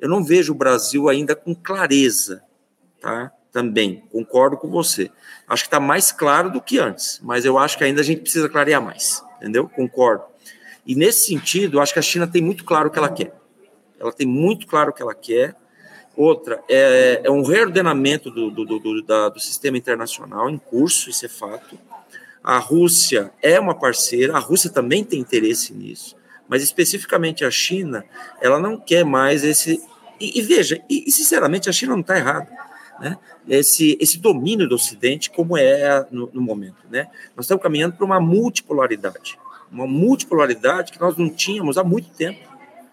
eu 0.00 0.08
não 0.08 0.22
vejo 0.22 0.52
o 0.52 0.56
Brasil 0.56 1.08
ainda 1.08 1.34
com 1.34 1.54
clareza, 1.54 2.42
tá? 3.00 3.32
também, 3.54 4.02
concordo 4.10 4.56
com 4.56 4.68
você. 4.68 5.12
Acho 5.46 5.62
que 5.62 5.68
está 5.68 5.78
mais 5.78 6.10
claro 6.10 6.50
do 6.50 6.60
que 6.60 6.80
antes, 6.80 7.20
mas 7.22 7.44
eu 7.44 7.56
acho 7.56 7.78
que 7.78 7.84
ainda 7.84 8.00
a 8.00 8.04
gente 8.04 8.22
precisa 8.22 8.48
clarear 8.48 8.82
mais, 8.82 9.24
entendeu? 9.36 9.68
Concordo. 9.68 10.24
E 10.84 10.96
nesse 10.96 11.28
sentido, 11.28 11.76
eu 11.76 11.80
acho 11.80 11.92
que 11.92 12.00
a 12.00 12.02
China 12.02 12.26
tem 12.26 12.42
muito 12.42 12.64
claro 12.64 12.88
o 12.88 12.90
que 12.90 12.98
ela 12.98 13.08
quer. 13.08 13.32
Ela 13.98 14.12
tem 14.12 14.26
muito 14.26 14.66
claro 14.66 14.90
o 14.90 14.92
que 14.92 15.00
ela 15.00 15.14
quer. 15.14 15.54
Outra, 16.16 16.62
é, 16.68 17.22
é 17.24 17.30
um 17.30 17.42
reordenamento 17.42 18.30
do, 18.30 18.50
do, 18.50 18.64
do, 18.64 19.02
da, 19.02 19.28
do 19.28 19.40
sistema 19.40 19.76
internacional 19.76 20.48
em 20.48 20.58
curso, 20.58 21.10
isso 21.10 21.26
é 21.26 21.28
fato. 21.28 21.78
A 22.42 22.58
Rússia 22.58 23.32
é 23.42 23.58
uma 23.58 23.74
parceira, 23.74 24.36
a 24.36 24.38
Rússia 24.38 24.70
também 24.70 25.02
tem 25.02 25.18
interesse 25.18 25.72
nisso, 25.72 26.14
mas 26.48 26.62
especificamente 26.62 27.44
a 27.44 27.50
China, 27.50 28.04
ela 28.40 28.60
não 28.60 28.78
quer 28.78 29.04
mais 29.04 29.42
esse. 29.42 29.82
E, 30.20 30.38
e 30.38 30.42
veja, 30.42 30.80
e, 30.88 31.04
e 31.08 31.10
sinceramente, 31.10 31.68
a 31.68 31.72
China 31.72 31.92
não 31.92 32.00
está 32.00 32.16
errada 32.16 32.48
né, 33.00 33.18
esse, 33.48 33.96
esse 34.00 34.18
domínio 34.18 34.68
do 34.68 34.74
Ocidente 34.74 35.30
como 35.30 35.56
é 35.56 36.06
no, 36.10 36.30
no 36.32 36.40
momento. 36.40 36.86
Né? 36.90 37.08
Nós 37.36 37.46
estamos 37.46 37.62
caminhando 37.62 37.96
para 37.96 38.04
uma 38.04 38.20
multipolaridade, 38.20 39.38
uma 39.70 39.86
multipolaridade 39.86 40.92
que 40.92 41.00
nós 41.00 41.16
não 41.16 41.28
tínhamos 41.28 41.76
há 41.76 41.84
muito 41.84 42.10
tempo. 42.10 42.48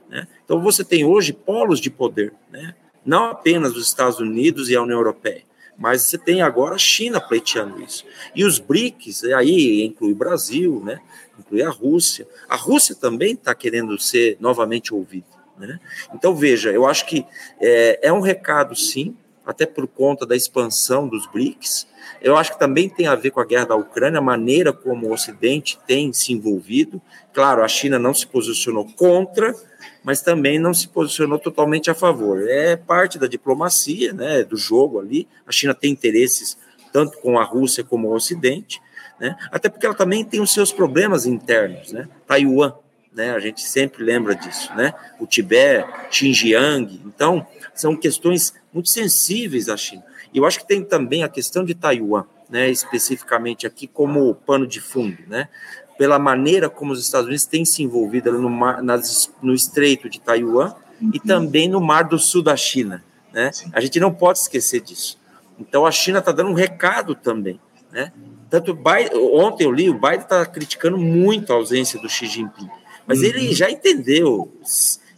Né? 0.10 0.28
Então 0.44 0.62
você 0.62 0.84
tem 0.84 1.06
hoje 1.06 1.34
polos 1.34 1.80
de 1.80 1.90
poder, 1.90 2.34
né? 2.50 2.76
Não 3.06 3.26
apenas 3.26 3.76
os 3.76 3.88
Estados 3.88 4.20
Unidos 4.20 4.70
e 4.70 4.76
a 4.76 4.82
União 4.82 4.98
Europeia, 4.98 5.44
mas 5.78 6.04
você 6.04 6.18
tem 6.18 6.42
agora 6.42 6.76
a 6.76 6.78
China 6.78 7.20
pleiteando 7.20 7.82
isso. 7.82 8.06
E 8.36 8.44
os 8.46 8.60
BRICS, 8.60 9.24
aí 9.26 9.84
inclui 9.84 10.12
o 10.12 10.16
Brasil, 10.16 10.82
né? 10.84 11.00
inclui 11.40 11.64
a 11.64 11.70
Rússia. 11.70 12.28
A 12.48 12.56
Rússia 12.56 12.96
também 12.96 13.34
está 13.34 13.56
querendo 13.56 14.00
ser 14.00 14.38
novamente 14.40 14.94
ouvida. 14.94 15.26
Né? 15.58 15.80
Então, 16.14 16.36
veja, 16.36 16.72
eu 16.72 16.86
acho 16.86 17.06
que 17.06 17.26
é, 17.60 18.00
é 18.08 18.14
um 18.14 18.20
recado, 18.20 18.76
sim, 18.76 19.16
até 19.46 19.66
por 19.66 19.88
conta 19.88 20.26
da 20.26 20.36
expansão 20.36 21.08
dos 21.08 21.26
BRICS. 21.28 21.88
Eu 22.22 22.38
acho 22.38 22.54
que 22.54 22.60
também 22.60 22.88
tem 22.88 23.08
a 23.08 23.16
ver 23.16 23.32
com 23.32 23.40
a 23.40 23.46
guerra 23.46 23.66
da 23.66 23.76
Ucrânia, 23.76 24.20
a 24.20 24.24
maneira 24.24 24.72
como 24.72 25.08
o 25.08 25.14
Ocidente 25.14 25.80
tem 25.88 26.14
se 26.14 26.34
envolvido. 26.34 27.02
Claro, 27.34 27.64
a 27.64 27.68
China 27.68 27.98
não 27.98 28.14
se 28.14 28.28
posicionou 28.28 28.86
contra, 28.96 29.56
mas 30.04 30.22
também 30.22 30.60
não 30.60 30.74
se 30.74 30.88
posicionou 30.88 31.40
totalmente 31.40 31.90
a 31.90 31.96
favor. 31.96 32.48
É 32.48 32.76
parte 32.76 33.18
da 33.18 33.28
diplomacia, 33.28 34.14
né, 34.14 34.44
do 34.44 34.56
jogo 34.56 35.00
ali. 35.00 35.28
A 35.46 35.52
China 35.52 35.74
tem 35.74 35.92
interesses 35.92 36.58
tanto 36.92 37.18
com 37.20 37.40
a 37.40 37.44
Rússia 37.44 37.84
como 37.84 38.10
o 38.10 38.14
Ocidente, 38.14 38.82
né? 39.20 39.38
Até 39.52 39.70
porque 39.70 39.86
ela 39.86 39.96
também 39.96 40.26
tem 40.26 40.42
os 40.42 40.54
seus 40.54 40.72
problemas 40.72 41.26
internos, 41.26 41.92
né? 41.92 42.08
Taiwan, 42.28 42.74
né? 43.14 43.32
A 43.32 43.40
gente 43.40 43.62
sempre 43.62 44.04
lembra 44.04 44.36
disso, 44.36 44.74
né? 44.76 44.94
O 45.20 45.28
Tibete, 45.28 45.88
Xinjiang. 46.10 47.02
Então, 47.06 47.46
são 47.74 47.96
questões 47.96 48.54
muito 48.74 48.90
sensíveis 48.90 49.70
à 49.70 49.78
China. 49.78 50.04
E 50.34 50.38
eu 50.38 50.46
acho 50.46 50.60
que 50.60 50.68
tem 50.68 50.84
também 50.84 51.24
a 51.24 51.30
questão 51.30 51.66
de 51.66 51.76
Taiwan, 51.76 52.26
né, 52.50 52.70
especificamente 52.70 53.68
aqui 53.68 53.88
como 53.88 54.34
pano 54.34 54.66
de 54.66 54.80
fundo, 54.80 55.18
né, 55.28 55.50
pela 55.98 56.18
maneira 56.18 56.70
como 56.70 56.94
os 56.94 57.02
Estados 57.02 57.28
Unidos 57.28 57.46
têm 57.46 57.66
se 57.66 57.84
envolvido 57.84 58.32
no, 58.32 58.50
mar, 58.50 58.82
nas, 58.82 59.32
no 59.42 59.54
estreito 59.54 60.10
de 60.10 60.20
Taiwan 60.20 60.74
uhum. 61.02 61.12
e 61.14 61.20
também 61.20 61.70
no 61.70 61.80
mar 61.80 62.04
do 62.04 62.18
sul 62.18 62.42
da 62.42 62.56
China. 62.56 63.04
Né? 63.32 63.52
A 63.72 63.80
gente 63.80 64.00
não 64.00 64.14
pode 64.14 64.40
esquecer 64.40 64.82
disso. 64.82 65.20
Então 65.60 65.86
a 65.86 65.92
China 65.92 66.20
está 66.20 66.32
dando 66.32 66.50
um 66.50 66.56
recado 66.56 67.14
também. 67.14 67.60
Né? 67.92 68.12
Tanto 68.50 68.74
Biden, 68.74 69.12
ontem 69.34 69.66
eu 69.66 69.72
li, 69.72 69.90
o 69.90 69.94
Biden 69.94 70.22
está 70.22 70.46
criticando 70.46 70.98
muito 70.98 71.54
a 71.54 71.56
ausência 71.56 72.00
do 72.00 72.10
Xi 72.10 72.26
Jinping, 72.26 72.70
mas 73.08 73.20
uhum. 73.20 73.26
ele 73.26 73.54
já 73.54 73.70
entendeu, 73.70 74.52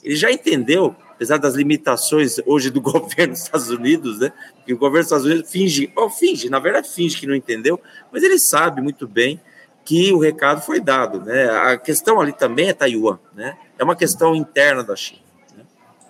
ele 0.04 0.16
já 0.16 0.32
entendeu 0.32 0.96
apesar 1.24 1.38
das 1.38 1.54
limitações 1.54 2.38
hoje 2.46 2.70
do 2.70 2.82
governo 2.82 3.34
dos 3.34 3.44
Estados 3.44 3.70
Unidos, 3.70 4.20
né? 4.20 4.34
Que 4.66 4.74
o 4.74 4.78
governo 4.78 5.00
dos 5.00 5.08
Estados 5.08 5.26
Unidos 5.26 5.50
finge, 5.50 5.92
ou 5.96 6.10
finge, 6.10 6.50
na 6.50 6.60
verdade 6.60 6.90
finge 6.90 7.18
que 7.18 7.28
não 7.28 7.36
entendeu, 7.36 7.80
mas 8.12 8.24
ele 8.24 8.38
sabe 8.38 8.82
muito 8.82 9.08
bem 9.08 9.40
que 9.86 10.12
o 10.14 10.20
recado 10.20 10.62
foi 10.62 10.80
dado, 10.80 11.22
né? 11.22 11.50
A 11.50 11.78
questão 11.78 12.20
ali 12.20 12.34
também 12.34 12.70
é 12.70 12.74
Taiwan, 12.74 13.20
né? 13.34 13.58
É 13.78 13.84
uma 13.84 13.96
questão 13.96 14.36
interna 14.36 14.84
da 14.84 14.96
China. 14.96 15.22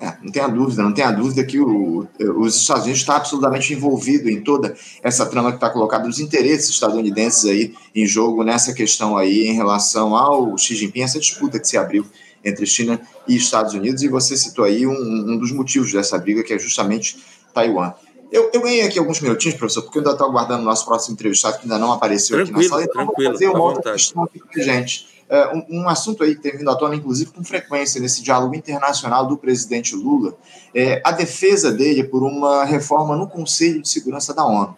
É, 0.04 0.18
não 0.22 0.30
tenha 0.34 0.50
dúvida, 0.50 0.84
não 0.84 0.94
tenha 0.94 1.10
dúvida 1.12 1.46
que 1.46 1.58
o, 1.58 2.06
os 2.38 2.58
Estados 2.58 2.84
Unidos 2.84 3.00
estão 3.00 3.16
absolutamente 3.16 3.72
envolvidos 3.72 4.30
em 4.30 4.42
toda 4.42 4.76
essa 5.02 5.26
trama 5.26 5.50
que 5.52 5.56
está 5.56 5.70
colocada, 5.70 6.10
os 6.10 6.20
interesses 6.20 6.72
estadunidenses 6.72 7.46
aí 7.46 7.74
em 7.96 8.06
jogo 8.06 8.44
nessa 8.44 8.74
questão 8.74 9.16
aí 9.16 9.48
em 9.48 9.54
relação 9.54 10.14
ao 10.14 10.58
Xi 10.58 10.76
Jinping, 10.76 11.04
essa 11.04 11.22
disputa 11.22 11.58
que 11.58 11.66
se 11.66 11.78
abriu 11.78 12.06
entre 12.44 12.66
China 12.66 13.00
e 13.26 13.38
Estados 13.38 13.74
Unidos, 13.76 14.04
e 14.04 14.10
você 14.10 14.36
citou 14.36 14.66
aí 14.66 14.86
um, 14.86 14.92
um 14.92 15.38
dos 15.38 15.54
motivos 15.54 15.94
dessa 15.94 16.18
briga, 16.18 16.44
que 16.44 16.52
é 16.52 16.60
justamente 16.60 17.18
Taiwan. 17.54 17.94
Eu, 18.30 18.52
eu 18.54 18.62
ganhei 18.62 18.82
aqui 18.82 19.00
alguns 19.00 19.22
minutinhos, 19.22 19.56
professor, 19.56 19.84
porque 19.84 20.00
eu 20.00 20.02
ainda 20.02 20.12
estou 20.12 20.28
aguardando 20.28 20.64
o 20.64 20.66
nosso 20.66 20.86
próximo 20.86 21.14
entrevistado, 21.14 21.60
que 21.60 21.64
ainda 21.64 21.78
não 21.78 21.94
apareceu 21.94 22.36
tranquilo, 22.44 22.60
aqui 22.60 22.64
na 22.66 22.70
sala. 22.70 22.84
Então, 22.84 23.06
tranquilo, 23.06 23.30
vou 23.30 23.40
fazer 23.40 23.48
uma 23.48 23.64
outra 23.64 23.94
questão 23.94 24.24
aqui 24.24 24.62
gente. 24.62 25.13
É, 25.30 25.52
um, 25.70 25.88
assunto 25.88 26.24
aí 26.24 26.36
que 26.36 26.42
tem 26.42 26.58
vindo 26.58 26.70
à 26.70 26.76
tona, 26.76 26.96
inclusive, 26.96 27.32
com 27.32 27.44
frequência 27.44 28.00
nesse 28.00 28.22
diálogo 28.22 28.56
internacional 28.56 29.26
do 29.26 29.38
presidente 29.38 29.96
Lula, 29.96 30.36
é 30.76 31.02
a 31.04 31.12
defesa 31.12 31.72
dele 31.72 32.04
por 32.04 32.24
uma 32.24 32.66
reforma 32.66 33.16
no 33.16 33.28
Conselho 33.28 33.82
de 33.82 33.90
Segurança 33.90 34.34
da 34.34 34.46
ONU. 34.46 34.76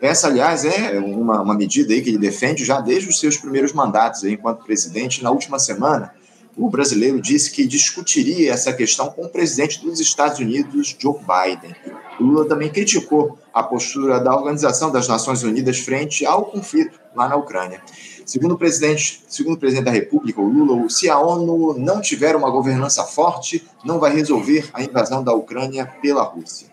Essa, 0.00 0.28
aliás, 0.28 0.64
é 0.64 0.98
uma, 1.00 1.42
uma 1.42 1.54
medida 1.54 1.92
aí 1.92 2.00
que 2.00 2.08
ele 2.08 2.18
defende 2.18 2.64
já 2.64 2.80
desde 2.80 3.08
os 3.08 3.18
seus 3.18 3.36
primeiros 3.36 3.72
mandatos 3.72 4.22
aí, 4.22 4.34
enquanto 4.34 4.64
presidente. 4.64 5.22
Na 5.22 5.30
última 5.30 5.58
semana, 5.58 6.14
o 6.56 6.68
brasileiro 6.68 7.20
disse 7.20 7.50
que 7.50 7.66
discutiria 7.66 8.52
essa 8.52 8.72
questão 8.72 9.10
com 9.10 9.24
o 9.26 9.28
presidente 9.28 9.80
dos 9.80 10.00
Estados 10.00 10.38
Unidos, 10.38 10.96
Joe 10.98 11.14
Biden. 11.14 11.74
O 12.20 12.24
Lula 12.24 12.48
também 12.48 12.70
criticou 12.70 13.38
a 13.52 13.62
postura 13.62 14.18
da 14.18 14.34
Organização 14.34 14.90
das 14.90 15.06
Nações 15.06 15.42
Unidas 15.42 15.78
frente 15.78 16.26
ao 16.26 16.46
conflito 16.46 16.97
lá 17.14 17.28
na 17.28 17.36
Ucrânia. 17.36 17.82
Segundo 18.24 18.54
o 18.54 18.58
presidente, 18.58 19.24
segundo 19.28 19.54
o 19.54 19.58
presidente 19.58 19.84
da 19.84 19.90
República, 19.90 20.40
o 20.40 20.48
Lula, 20.48 20.88
se 20.90 21.08
a 21.08 21.18
ONU 21.18 21.78
não 21.78 22.00
tiver 22.00 22.36
uma 22.36 22.50
governança 22.50 23.04
forte, 23.04 23.66
não 23.84 23.98
vai 23.98 24.14
resolver 24.14 24.68
a 24.72 24.82
invasão 24.82 25.24
da 25.24 25.32
Ucrânia 25.32 25.86
pela 26.02 26.22
Rússia. 26.22 26.68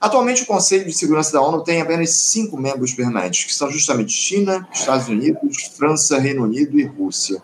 Atualmente, 0.00 0.44
o 0.44 0.46
Conselho 0.46 0.86
de 0.86 0.94
Segurança 0.94 1.32
da 1.32 1.42
ONU 1.42 1.62
tem 1.62 1.82
apenas 1.82 2.10
cinco 2.10 2.56
membros 2.56 2.94
permanentes, 2.94 3.44
que 3.44 3.52
são 3.52 3.70
justamente 3.70 4.12
China, 4.12 4.66
Estados 4.72 5.08
Unidos, 5.08 5.70
França, 5.76 6.18
Reino 6.18 6.44
Unido 6.44 6.80
e 6.80 6.84
Rússia. 6.84 7.42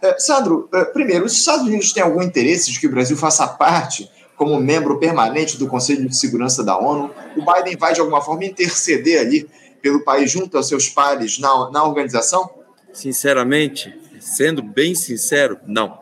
É, 0.00 0.18
Sandro, 0.18 0.68
é, 0.72 0.84
primeiro, 0.84 1.26
os 1.26 1.32
Estados 1.32 1.66
Unidos 1.66 1.92
têm 1.92 2.02
algum 2.02 2.22
interesse 2.22 2.72
de 2.72 2.80
que 2.80 2.86
o 2.86 2.90
Brasil 2.90 3.16
faça 3.16 3.46
parte 3.46 4.10
como 4.38 4.58
membro 4.58 4.98
permanente 4.98 5.58
do 5.58 5.66
Conselho 5.66 6.08
de 6.08 6.16
Segurança 6.16 6.64
da 6.64 6.78
ONU? 6.78 7.10
O 7.36 7.44
Biden 7.44 7.76
vai, 7.76 7.92
de 7.92 8.00
alguma 8.00 8.22
forma, 8.22 8.44
interceder 8.44 9.20
ali 9.20 9.46
pelo 9.80 10.04
país 10.04 10.30
junto 10.30 10.56
aos 10.56 10.68
seus 10.68 10.88
pares 10.88 11.38
na, 11.38 11.70
na 11.70 11.84
organização? 11.84 12.48
Sinceramente, 12.92 13.94
sendo 14.20 14.62
bem 14.62 14.94
sincero, 14.94 15.58
não. 15.66 16.00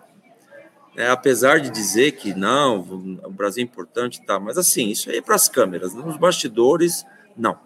É, 0.96 1.08
apesar 1.08 1.60
de 1.60 1.68
dizer 1.70 2.12
que 2.12 2.32
não, 2.32 2.80
o 3.24 3.30
Brasil 3.30 3.62
é 3.62 3.64
importante, 3.64 4.24
tá, 4.24 4.40
mas 4.40 4.56
assim, 4.56 4.88
isso 4.88 5.10
aí 5.10 5.18
é 5.18 5.22
para 5.22 5.34
as 5.34 5.48
câmeras. 5.48 5.94
Nos 5.94 6.16
bastidores, 6.16 7.04
não, 7.36 7.58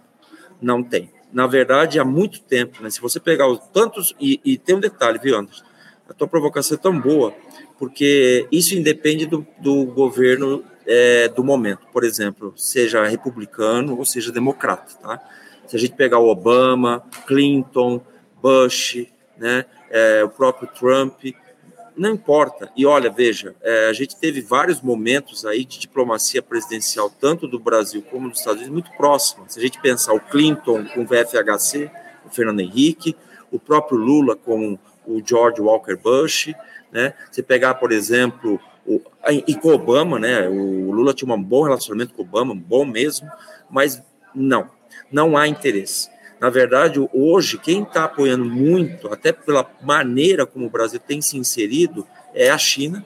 não 0.61 0.83
tem. 0.83 1.13
Na 1.33 1.47
verdade, 1.47 2.01
há 2.01 2.05
muito 2.05 2.41
tempo, 2.41 2.83
né, 2.83 2.91
se 2.91 3.01
você 3.01 3.21
pegar 3.21 3.47
os 3.47 3.61
tantos. 3.73 4.15
E, 4.19 4.41
e 4.45 4.59
tem 4.59 4.75
um 4.75 4.81
detalhe, 4.81 5.19
viu, 5.19 5.39
Anderson? 5.39 5.71
a 6.11 6.13
tua 6.13 6.27
provocação 6.27 6.77
é 6.77 6.81
tão 6.81 7.01
boa, 7.01 7.33
porque 7.79 8.47
isso 8.51 8.75
independe 8.75 9.27
do, 9.27 9.47
do 9.61 9.87
governo 9.87 10.65
é, 10.85 11.29
do 11.29 11.45
momento, 11.45 11.87
por 11.93 12.03
exemplo, 12.03 12.53
seja 12.57 13.07
republicano 13.07 13.97
ou 13.97 14.05
seja 14.05 14.33
democrata, 14.33 14.93
tá? 15.01 15.23
Se 15.71 15.77
a 15.77 15.79
gente 15.79 15.95
pegar 15.95 16.19
o 16.19 16.29
Obama, 16.29 17.01
Clinton, 17.29 18.01
Bush, 18.43 19.07
né, 19.39 19.65
é, 19.89 20.25
o 20.25 20.29
próprio 20.29 20.69
Trump, 20.69 21.23
não 21.97 22.11
importa. 22.11 22.73
E 22.77 22.85
olha, 22.85 23.09
veja, 23.09 23.55
é, 23.63 23.87
a 23.87 23.93
gente 23.93 24.17
teve 24.17 24.41
vários 24.41 24.81
momentos 24.81 25.47
aí 25.47 25.65
de 25.65 25.79
diplomacia 25.79 26.43
presidencial, 26.43 27.09
tanto 27.09 27.47
do 27.47 27.57
Brasil 27.57 28.03
como 28.11 28.29
dos 28.29 28.41
Estados 28.41 28.63
Unidos, 28.63 28.83
muito 28.83 28.97
próximos. 28.97 29.53
Se 29.53 29.61
a 29.61 29.63
gente 29.63 29.81
pensar 29.81 30.13
o 30.13 30.19
Clinton 30.19 30.87
com 30.87 31.03
o 31.03 31.07
VFHC, 31.07 31.89
o 32.27 32.31
Fernando 32.31 32.59
Henrique, 32.59 33.15
o 33.53 33.61
próprio 33.61 33.97
Lula 33.97 34.35
com 34.35 34.77
o 35.07 35.23
George 35.25 35.61
Walker 35.61 35.95
Bush, 35.95 36.53
né? 36.91 37.15
Você 37.31 37.45
pegar, 37.45 37.75
por 37.75 37.93
exemplo, 37.93 38.61
o, 38.85 39.01
e 39.47 39.55
com 39.55 39.69
Obama, 39.69 40.19
né? 40.19 40.49
O 40.49 40.91
Lula 40.91 41.15
tinha 41.15 41.33
um 41.33 41.41
bom 41.41 41.63
relacionamento 41.63 42.13
com 42.13 42.23
Obama, 42.23 42.57
bom 42.57 42.85
mesmo, 42.85 43.31
mas 43.71 44.03
não, 44.35 44.69
não 45.11 45.37
há 45.37 45.47
interesse. 45.47 46.09
Na 46.41 46.49
verdade, 46.49 46.99
hoje, 47.13 47.59
quem 47.59 47.83
está 47.83 48.05
apoiando 48.05 48.45
muito, 48.45 49.13
até 49.13 49.31
pela 49.31 49.71
maneira 49.83 50.47
como 50.47 50.67
o 50.67 50.71
Brasil 50.71 50.99
tem 50.99 51.21
se 51.21 51.37
inserido, 51.37 52.07
é 52.35 52.51
a 52.51 52.57
China, 52.57 53.05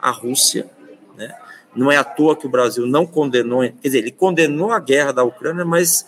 a 0.00 0.10
Rússia, 0.10 0.70
né? 1.16 1.34
Não 1.74 1.90
é 1.90 1.96
à 1.96 2.04
toa 2.04 2.36
que 2.36 2.46
o 2.46 2.50
Brasil 2.50 2.86
não 2.86 3.06
condenou, 3.06 3.60
quer 3.60 3.74
dizer, 3.82 3.98
ele 3.98 4.10
condenou 4.10 4.72
a 4.72 4.78
guerra 4.78 5.12
da 5.12 5.24
Ucrânia, 5.24 5.64
mas 5.64 6.04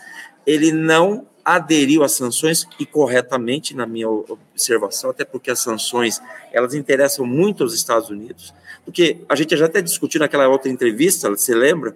ele 0.46 0.72
não 0.72 1.26
aderiu 1.44 2.02
às 2.02 2.12
sanções 2.12 2.66
e 2.78 2.86
corretamente, 2.86 3.76
na 3.76 3.86
minha 3.86 4.08
observação, 4.08 5.10
até 5.10 5.24
porque 5.24 5.50
as 5.50 5.58
sanções 5.58 6.20
elas 6.52 6.74
interessam 6.74 7.26
muito 7.26 7.62
aos 7.62 7.74
Estados 7.74 8.08
Unidos, 8.08 8.54
porque 8.84 9.18
a 9.28 9.34
gente 9.34 9.54
já 9.56 9.66
até 9.66 9.82
discutiu 9.82 10.20
naquela 10.20 10.48
outra 10.48 10.70
entrevista, 10.70 11.28
você 11.28 11.54
lembra? 11.54 11.94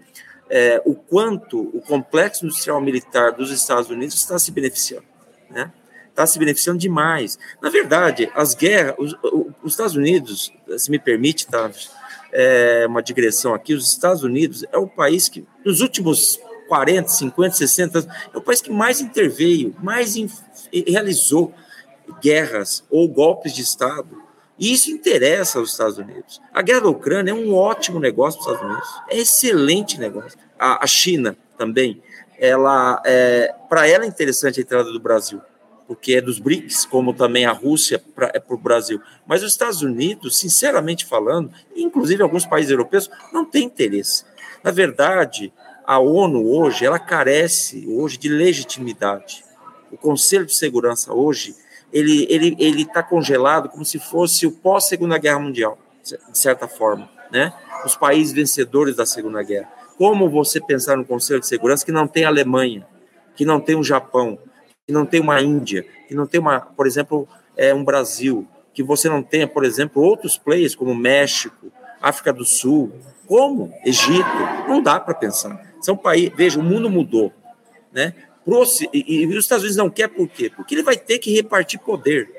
É, 0.50 0.80
o 0.84 0.94
quanto 0.94 1.60
o 1.76 1.80
complexo 1.80 2.44
industrial 2.44 2.80
militar 2.80 3.32
dos 3.32 3.50
Estados 3.50 3.90
Unidos 3.90 4.14
está 4.14 4.38
se 4.38 4.50
beneficiando, 4.50 5.06
né? 5.50 5.72
Está 6.08 6.26
se 6.26 6.38
beneficiando 6.38 6.78
demais. 6.78 7.38
Na 7.62 7.70
verdade, 7.70 8.30
as 8.34 8.54
guerras, 8.54 8.96
os, 8.98 9.16
os 9.62 9.72
Estados 9.72 9.94
Unidos, 9.94 10.52
se 10.76 10.90
me 10.90 10.98
permite, 10.98 11.46
tá, 11.46 11.70
é, 12.32 12.86
uma 12.88 13.02
digressão 13.02 13.54
aqui, 13.54 13.74
os 13.74 13.88
Estados 13.88 14.22
Unidos 14.22 14.64
é 14.72 14.78
o 14.78 14.86
país 14.86 15.28
que, 15.28 15.46
nos 15.64 15.80
últimos 15.80 16.40
40, 16.68 17.08
50, 17.08 17.56
60 17.56 17.98
anos, 17.98 18.10
é 18.34 18.36
o 18.36 18.42
país 18.42 18.60
que 18.60 18.70
mais 18.70 19.00
interveio, 19.00 19.74
mais 19.82 20.14
realizou 20.86 21.54
guerras 22.20 22.84
ou 22.90 23.08
golpes 23.08 23.54
de 23.54 23.62
Estado. 23.62 24.27
E 24.58 24.72
isso 24.72 24.90
interessa 24.90 25.58
aos 25.58 25.70
Estados 25.70 25.98
Unidos. 25.98 26.40
A 26.52 26.62
guerra 26.62 26.80
da 26.80 26.88
Ucrânia 26.88 27.30
é 27.30 27.34
um 27.34 27.54
ótimo 27.54 28.00
negócio 28.00 28.42
para 28.42 28.52
os 28.52 28.56
Estados 28.56 28.74
Unidos. 28.74 29.02
É 29.08 29.18
excelente 29.18 29.98
negócio. 29.98 30.38
A, 30.58 30.84
a 30.84 30.86
China 30.86 31.36
também, 31.56 32.02
ela 32.38 33.00
é, 33.04 33.54
para 33.68 33.86
ela 33.86 34.04
é 34.04 34.08
interessante 34.08 34.58
a 34.58 34.62
entrada 34.62 34.90
do 34.92 34.98
Brasil, 34.98 35.40
porque 35.86 36.14
é 36.14 36.20
dos 36.20 36.38
BRICS, 36.38 36.84
como 36.86 37.14
também 37.14 37.46
a 37.46 37.52
Rússia 37.52 38.02
pra, 38.14 38.30
é 38.34 38.40
para 38.40 38.54
o 38.54 38.58
Brasil. 38.58 39.00
Mas 39.26 39.42
os 39.42 39.52
Estados 39.52 39.82
Unidos, 39.82 40.38
sinceramente 40.38 41.04
falando, 41.04 41.52
inclusive 41.76 42.22
alguns 42.22 42.44
países 42.44 42.70
europeus, 42.70 43.08
não 43.32 43.44
têm 43.44 43.64
interesse. 43.64 44.24
Na 44.62 44.70
verdade, 44.70 45.52
a 45.86 45.98
ONU 45.98 46.46
hoje, 46.50 46.84
ela 46.84 46.98
carece 46.98 47.86
hoje 47.88 48.18
de 48.18 48.28
legitimidade. 48.28 49.44
O 49.90 49.96
Conselho 49.96 50.44
de 50.44 50.54
Segurança 50.54 51.14
hoje, 51.14 51.54
ele 51.92 52.26
ele 52.28 52.56
ele 52.58 52.82
está 52.82 53.02
congelado 53.02 53.68
como 53.68 53.84
se 53.84 53.98
fosse 53.98 54.46
o 54.46 54.52
pós 54.52 54.86
Segunda 54.88 55.18
Guerra 55.18 55.40
Mundial, 55.40 55.78
de 56.02 56.38
certa 56.38 56.68
forma, 56.68 57.08
né? 57.30 57.52
Os 57.84 57.96
países 57.96 58.32
vencedores 58.32 58.96
da 58.96 59.06
Segunda 59.06 59.42
Guerra. 59.42 59.70
Como 59.96 60.28
você 60.28 60.60
pensar 60.60 60.96
no 60.96 61.04
Conselho 61.04 61.40
de 61.40 61.46
Segurança 61.46 61.84
que 61.84 61.92
não 61.92 62.06
tem 62.06 62.24
a 62.24 62.28
Alemanha, 62.28 62.86
que 63.34 63.44
não 63.44 63.60
tem 63.60 63.76
o 63.76 63.82
Japão, 63.82 64.38
que 64.86 64.92
não 64.92 65.04
tem 65.04 65.20
uma 65.20 65.40
Índia, 65.40 65.84
que 66.06 66.14
não 66.14 66.26
tem 66.26 66.40
uma, 66.40 66.60
por 66.60 66.86
exemplo, 66.86 67.28
é 67.56 67.74
um 67.74 67.84
Brasil, 67.84 68.46
que 68.72 68.82
você 68.82 69.08
não 69.08 69.22
tenha, 69.22 69.46
por 69.46 69.64
exemplo, 69.64 70.02
outros 70.02 70.38
players 70.38 70.74
como 70.74 70.94
México, 70.94 71.70
África 72.00 72.32
do 72.32 72.44
Sul, 72.44 72.92
como 73.26 73.72
Egito, 73.84 74.24
não 74.68 74.80
dá 74.80 74.98
para 74.98 75.14
pensar. 75.14 75.74
São 75.80 75.96
países, 75.96 76.32
veja, 76.34 76.58
o 76.58 76.62
mundo 76.62 76.88
mudou, 76.88 77.32
né? 77.92 78.14
E, 78.92 79.22
e, 79.22 79.26
os 79.26 79.44
Estados 79.44 79.62
Unidos 79.62 79.76
não 79.76 79.90
quer 79.90 80.08
por 80.08 80.26
quê? 80.26 80.50
Porque 80.54 80.74
ele 80.74 80.82
vai 80.82 80.96
ter 80.96 81.18
que 81.18 81.30
repartir 81.34 81.78
poder. 81.80 82.30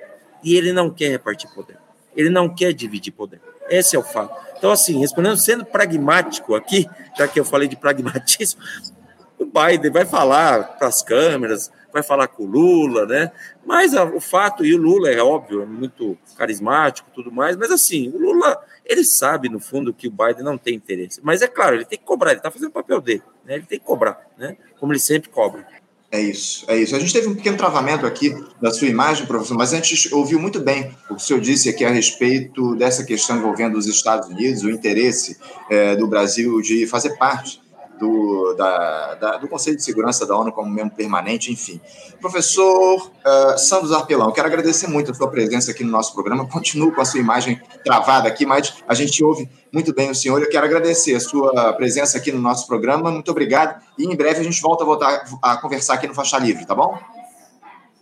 E 0.44 0.56
ele 0.56 0.74
não 0.74 0.90
quer 0.90 1.10
repartir 1.10 1.50
poder. 1.54 1.78
Ele 2.16 2.30
não 2.30 2.54
quer 2.54 2.74
dividir 2.74 3.12
poder. 3.12 3.40
Esse 3.70 3.96
é 3.96 4.00
o 4.00 4.04
fato. 4.04 4.36
Então, 4.58 4.72
assim, 4.72 5.00
respondendo, 5.00 5.38
sendo 5.38 5.64
pragmático 5.64 6.56
aqui, 6.56 6.90
já 7.16 7.28
que 7.28 7.40
eu 7.40 7.46
falei 7.46 7.68
de 7.68 7.76
pragmatismo, 7.76 8.62
o 9.38 9.46
Biden 9.46 9.92
vai 9.92 10.06
falar 10.06 10.78
para 10.78 10.88
as 10.88 11.04
câmeras, 11.04 11.72
vai 11.94 12.02
falar 12.02 12.28
com 12.28 12.44
o 12.44 12.48
Lula, 12.48 13.06
né? 13.06 13.32
Mas 13.66 13.94
a, 13.94 14.04
o 14.04 14.20
fato, 14.20 14.66
e 14.66 14.74
o 14.74 14.78
Lula 14.78 15.10
é 15.10 15.22
óbvio, 15.22 15.62
é 15.62 15.66
muito 15.66 16.18
carismático 16.36 17.10
tudo 17.14 17.32
mais, 17.32 17.56
mas 17.56 17.72
assim, 17.72 18.10
o 18.10 18.18
Lula, 18.18 18.60
ele 18.84 19.04
sabe, 19.04 19.48
no 19.48 19.60
fundo, 19.60 19.94
que 19.94 20.08
o 20.08 20.12
Biden 20.12 20.44
não 20.44 20.58
tem 20.58 20.76
interesse. 20.76 21.20
Mas 21.24 21.42
é 21.42 21.48
claro, 21.48 21.76
ele 21.76 21.86
tem 21.86 22.00
que 22.00 22.06
cobrar, 22.06 22.32
ele 22.32 22.40
está 22.40 22.50
fazendo 22.50 22.70
o 22.70 22.74
papel 22.74 23.00
dele, 23.00 23.24
né? 23.46 23.56
Ele 23.56 23.66
tem 23.66 23.80
que 23.80 23.86
cobrar, 23.86 24.28
né? 24.38 24.58
Como 24.80 24.92
ele 24.92 25.00
sempre 25.00 25.30
cobra. 25.30 25.68
É 26.12 26.20
isso, 26.20 26.66
é 26.68 26.76
isso. 26.76 26.96
A 26.96 27.00
gente 27.00 27.14
teve 27.14 27.28
um 27.28 27.36
pequeno 27.36 27.56
travamento 27.56 28.04
aqui 28.04 28.36
da 28.60 28.72
sua 28.72 28.88
imagem, 28.88 29.28
professor, 29.28 29.56
mas 29.56 29.74
a 29.74 29.78
gente 29.78 30.14
ouviu 30.14 30.40
muito 30.40 30.60
bem 30.60 30.92
o 31.08 31.16
que 31.16 31.22
o 31.22 31.26
senhor 31.26 31.40
disse 31.40 31.70
aqui 31.70 31.86
a 31.86 31.92
respeito 31.92 32.76
dessa 32.76 33.04
questão 33.04 33.38
envolvendo 33.38 33.78
os 33.78 33.86
Estados 33.86 34.28
Unidos, 34.28 34.64
o 34.64 34.72
interesse 34.72 35.38
é, 35.70 35.96
do 35.96 36.08
Brasil 36.08 36.62
de 36.62 36.88
fazer 36.88 37.16
parte 37.18 37.62
do, 38.00 38.54
da, 38.54 39.16
da, 39.16 39.38
do 39.38 39.48
Conselho 39.48 39.76
de 39.76 39.84
Segurança 39.84 40.26
da 40.26 40.36
ONU 40.36 40.52
como 40.52 40.70
membro 40.72 40.96
permanente, 40.96 41.52
enfim. 41.52 41.80
Professor 42.22 42.98
uh, 42.98 43.58
Sandro 43.58 43.88
Zarpelão, 43.88 44.32
quero 44.32 44.48
agradecer 44.48 44.88
muito 44.88 45.12
a 45.12 45.14
sua 45.14 45.30
presença 45.30 45.72
aqui 45.72 45.84
no 45.84 45.92
nosso 45.92 46.14
programa. 46.14 46.48
Continuo 46.50 46.92
com 46.94 47.02
a 47.02 47.06
sua 47.06 47.20
imagem 47.20 47.62
travada 47.84 48.28
aqui, 48.28 48.46
mas 48.46 48.76
a 48.88 48.94
gente 48.94 49.24
ouve 49.24 49.50
muito 49.72 49.94
bem 49.94 50.10
o 50.10 50.16
senhor. 50.16 50.42
Eu 50.42 50.50
quero 50.50 50.66
agradecer 50.66 51.14
a 51.14 51.20
sua 51.20 51.74
presença 51.74 52.18
aqui 52.18 52.32
no 52.32 52.40
nosso 52.40 52.66
programa. 52.66 53.12
Muito 53.12 53.30
obrigado. 53.30 53.82
E 53.98 54.06
em 54.06 54.16
breve 54.16 54.40
a 54.40 54.44
gente 54.44 54.62
volta 54.62 54.84
a, 54.84 54.88
voltar 54.88 55.26
a 55.42 55.58
conversar 55.58 55.96
aqui 55.96 56.08
no 56.08 56.16
Faixa 56.16 56.40
Livre, 56.40 56.66
tá 56.66 56.74
bom? 56.74 56.98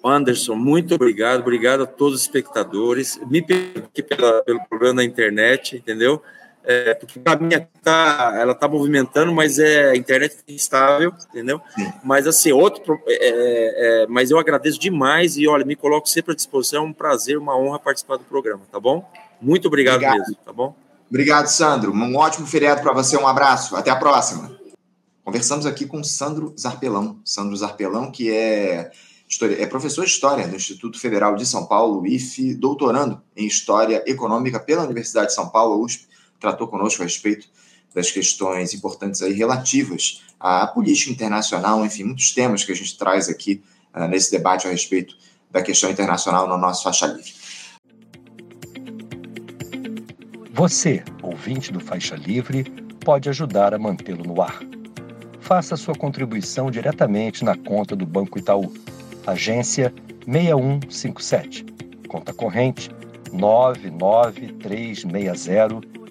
Anderson, 0.03 0.55
muito 0.55 0.95
obrigado. 0.95 1.41
Obrigado 1.41 1.83
a 1.83 1.85
todos 1.85 2.15
os 2.15 2.21
espectadores. 2.21 3.19
Me 3.29 3.41
perdoe 3.41 4.43
pelo 4.45 4.63
problema 4.69 4.97
da 4.97 5.03
internet, 5.03 5.75
entendeu? 5.75 6.21
É, 6.69 6.93
porque 6.95 7.17
para 7.17 7.39
mim 7.39 7.47
tá, 7.81 8.33
ela 8.35 8.51
está 8.51 8.67
movimentando, 8.67 9.31
mas 9.31 9.57
é 9.57 9.91
a 9.91 9.95
internet 9.95 10.35
é 10.45 10.51
instável, 10.51 11.13
entendeu? 11.29 11.61
Sim. 11.73 11.93
Mas 12.03 12.27
assim, 12.27 12.51
outro, 12.51 12.99
é, 13.07 13.13
é, 13.13 14.03
é, 14.03 14.07
mas 14.07 14.31
eu 14.31 14.37
agradeço 14.37 14.77
demais 14.77 15.37
e 15.37 15.47
olha, 15.47 15.63
me 15.63 15.77
coloco 15.77 16.09
sempre 16.09 16.33
à 16.33 16.35
disposição, 16.35 16.83
é 16.83 16.85
um 16.85 16.91
prazer, 16.91 17.37
uma 17.37 17.57
honra 17.57 17.79
participar 17.79 18.17
do 18.17 18.25
programa, 18.25 18.63
tá 18.69 18.81
bom? 18.81 19.09
Muito 19.41 19.69
obrigado, 19.69 19.95
obrigado. 19.95 20.19
mesmo, 20.19 20.35
tá 20.43 20.51
bom? 20.51 20.75
Obrigado, 21.09 21.47
Sandro. 21.47 21.93
Um 21.93 22.17
ótimo 22.17 22.45
feriado 22.45 22.81
para 22.81 22.91
você, 22.91 23.15
um 23.15 23.25
abraço, 23.25 23.77
até 23.77 23.89
a 23.89 23.95
próxima. 23.95 24.51
Conversamos 25.23 25.65
aqui 25.65 25.85
com 25.85 26.03
Sandro 26.03 26.53
Zarpelão, 26.59 27.21
Sandro 27.23 27.55
Zarpelão, 27.55 28.11
que 28.11 28.29
é 28.29 28.91
é 29.59 29.65
professor 29.65 30.05
de 30.05 30.11
História 30.11 30.47
do 30.47 30.55
Instituto 30.55 30.99
Federal 30.99 31.35
de 31.35 31.45
São 31.45 31.65
Paulo, 31.65 32.07
IFE, 32.07 32.55
doutorando 32.55 33.21
em 33.35 33.45
História 33.45 34.01
Econômica 34.05 34.57
pela 34.57 34.83
Universidade 34.83 35.27
de 35.27 35.33
São 35.33 35.49
Paulo, 35.49 35.83
USP, 35.83 36.07
tratou 36.39 36.67
conosco 36.67 37.01
a 37.01 37.05
respeito 37.05 37.47
das 37.93 38.11
questões 38.11 38.73
importantes 38.73 39.21
aí 39.21 39.33
relativas 39.33 40.23
à 40.39 40.67
política 40.67 41.11
internacional, 41.11 41.85
enfim, 41.85 42.03
muitos 42.03 42.31
temas 42.31 42.63
que 42.63 42.71
a 42.71 42.75
gente 42.75 42.97
traz 42.97 43.27
aqui 43.27 43.61
uh, 43.95 44.07
nesse 44.07 44.31
debate 44.31 44.67
a 44.67 44.71
respeito 44.71 45.15
da 45.49 45.61
questão 45.61 45.89
internacional 45.89 46.47
no 46.47 46.57
nosso 46.57 46.83
Faixa 46.83 47.07
Livre. 47.07 47.33
Você, 50.53 51.03
ouvinte 51.21 51.71
do 51.71 51.79
Faixa 51.79 52.15
Livre, 52.15 52.63
pode 53.03 53.29
ajudar 53.29 53.73
a 53.73 53.79
mantê-lo 53.79 54.23
no 54.23 54.41
ar. 54.41 54.59
Faça 55.39 55.77
sua 55.77 55.95
contribuição 55.95 56.69
diretamente 56.69 57.45
na 57.45 57.55
conta 57.55 57.95
do 57.95 58.05
Banco 58.05 58.37
Itaú, 58.37 58.73
agência 59.25 59.93
6157, 60.25 61.65
conta 62.07 62.33
corrente 62.33 62.91
99360 63.31 65.96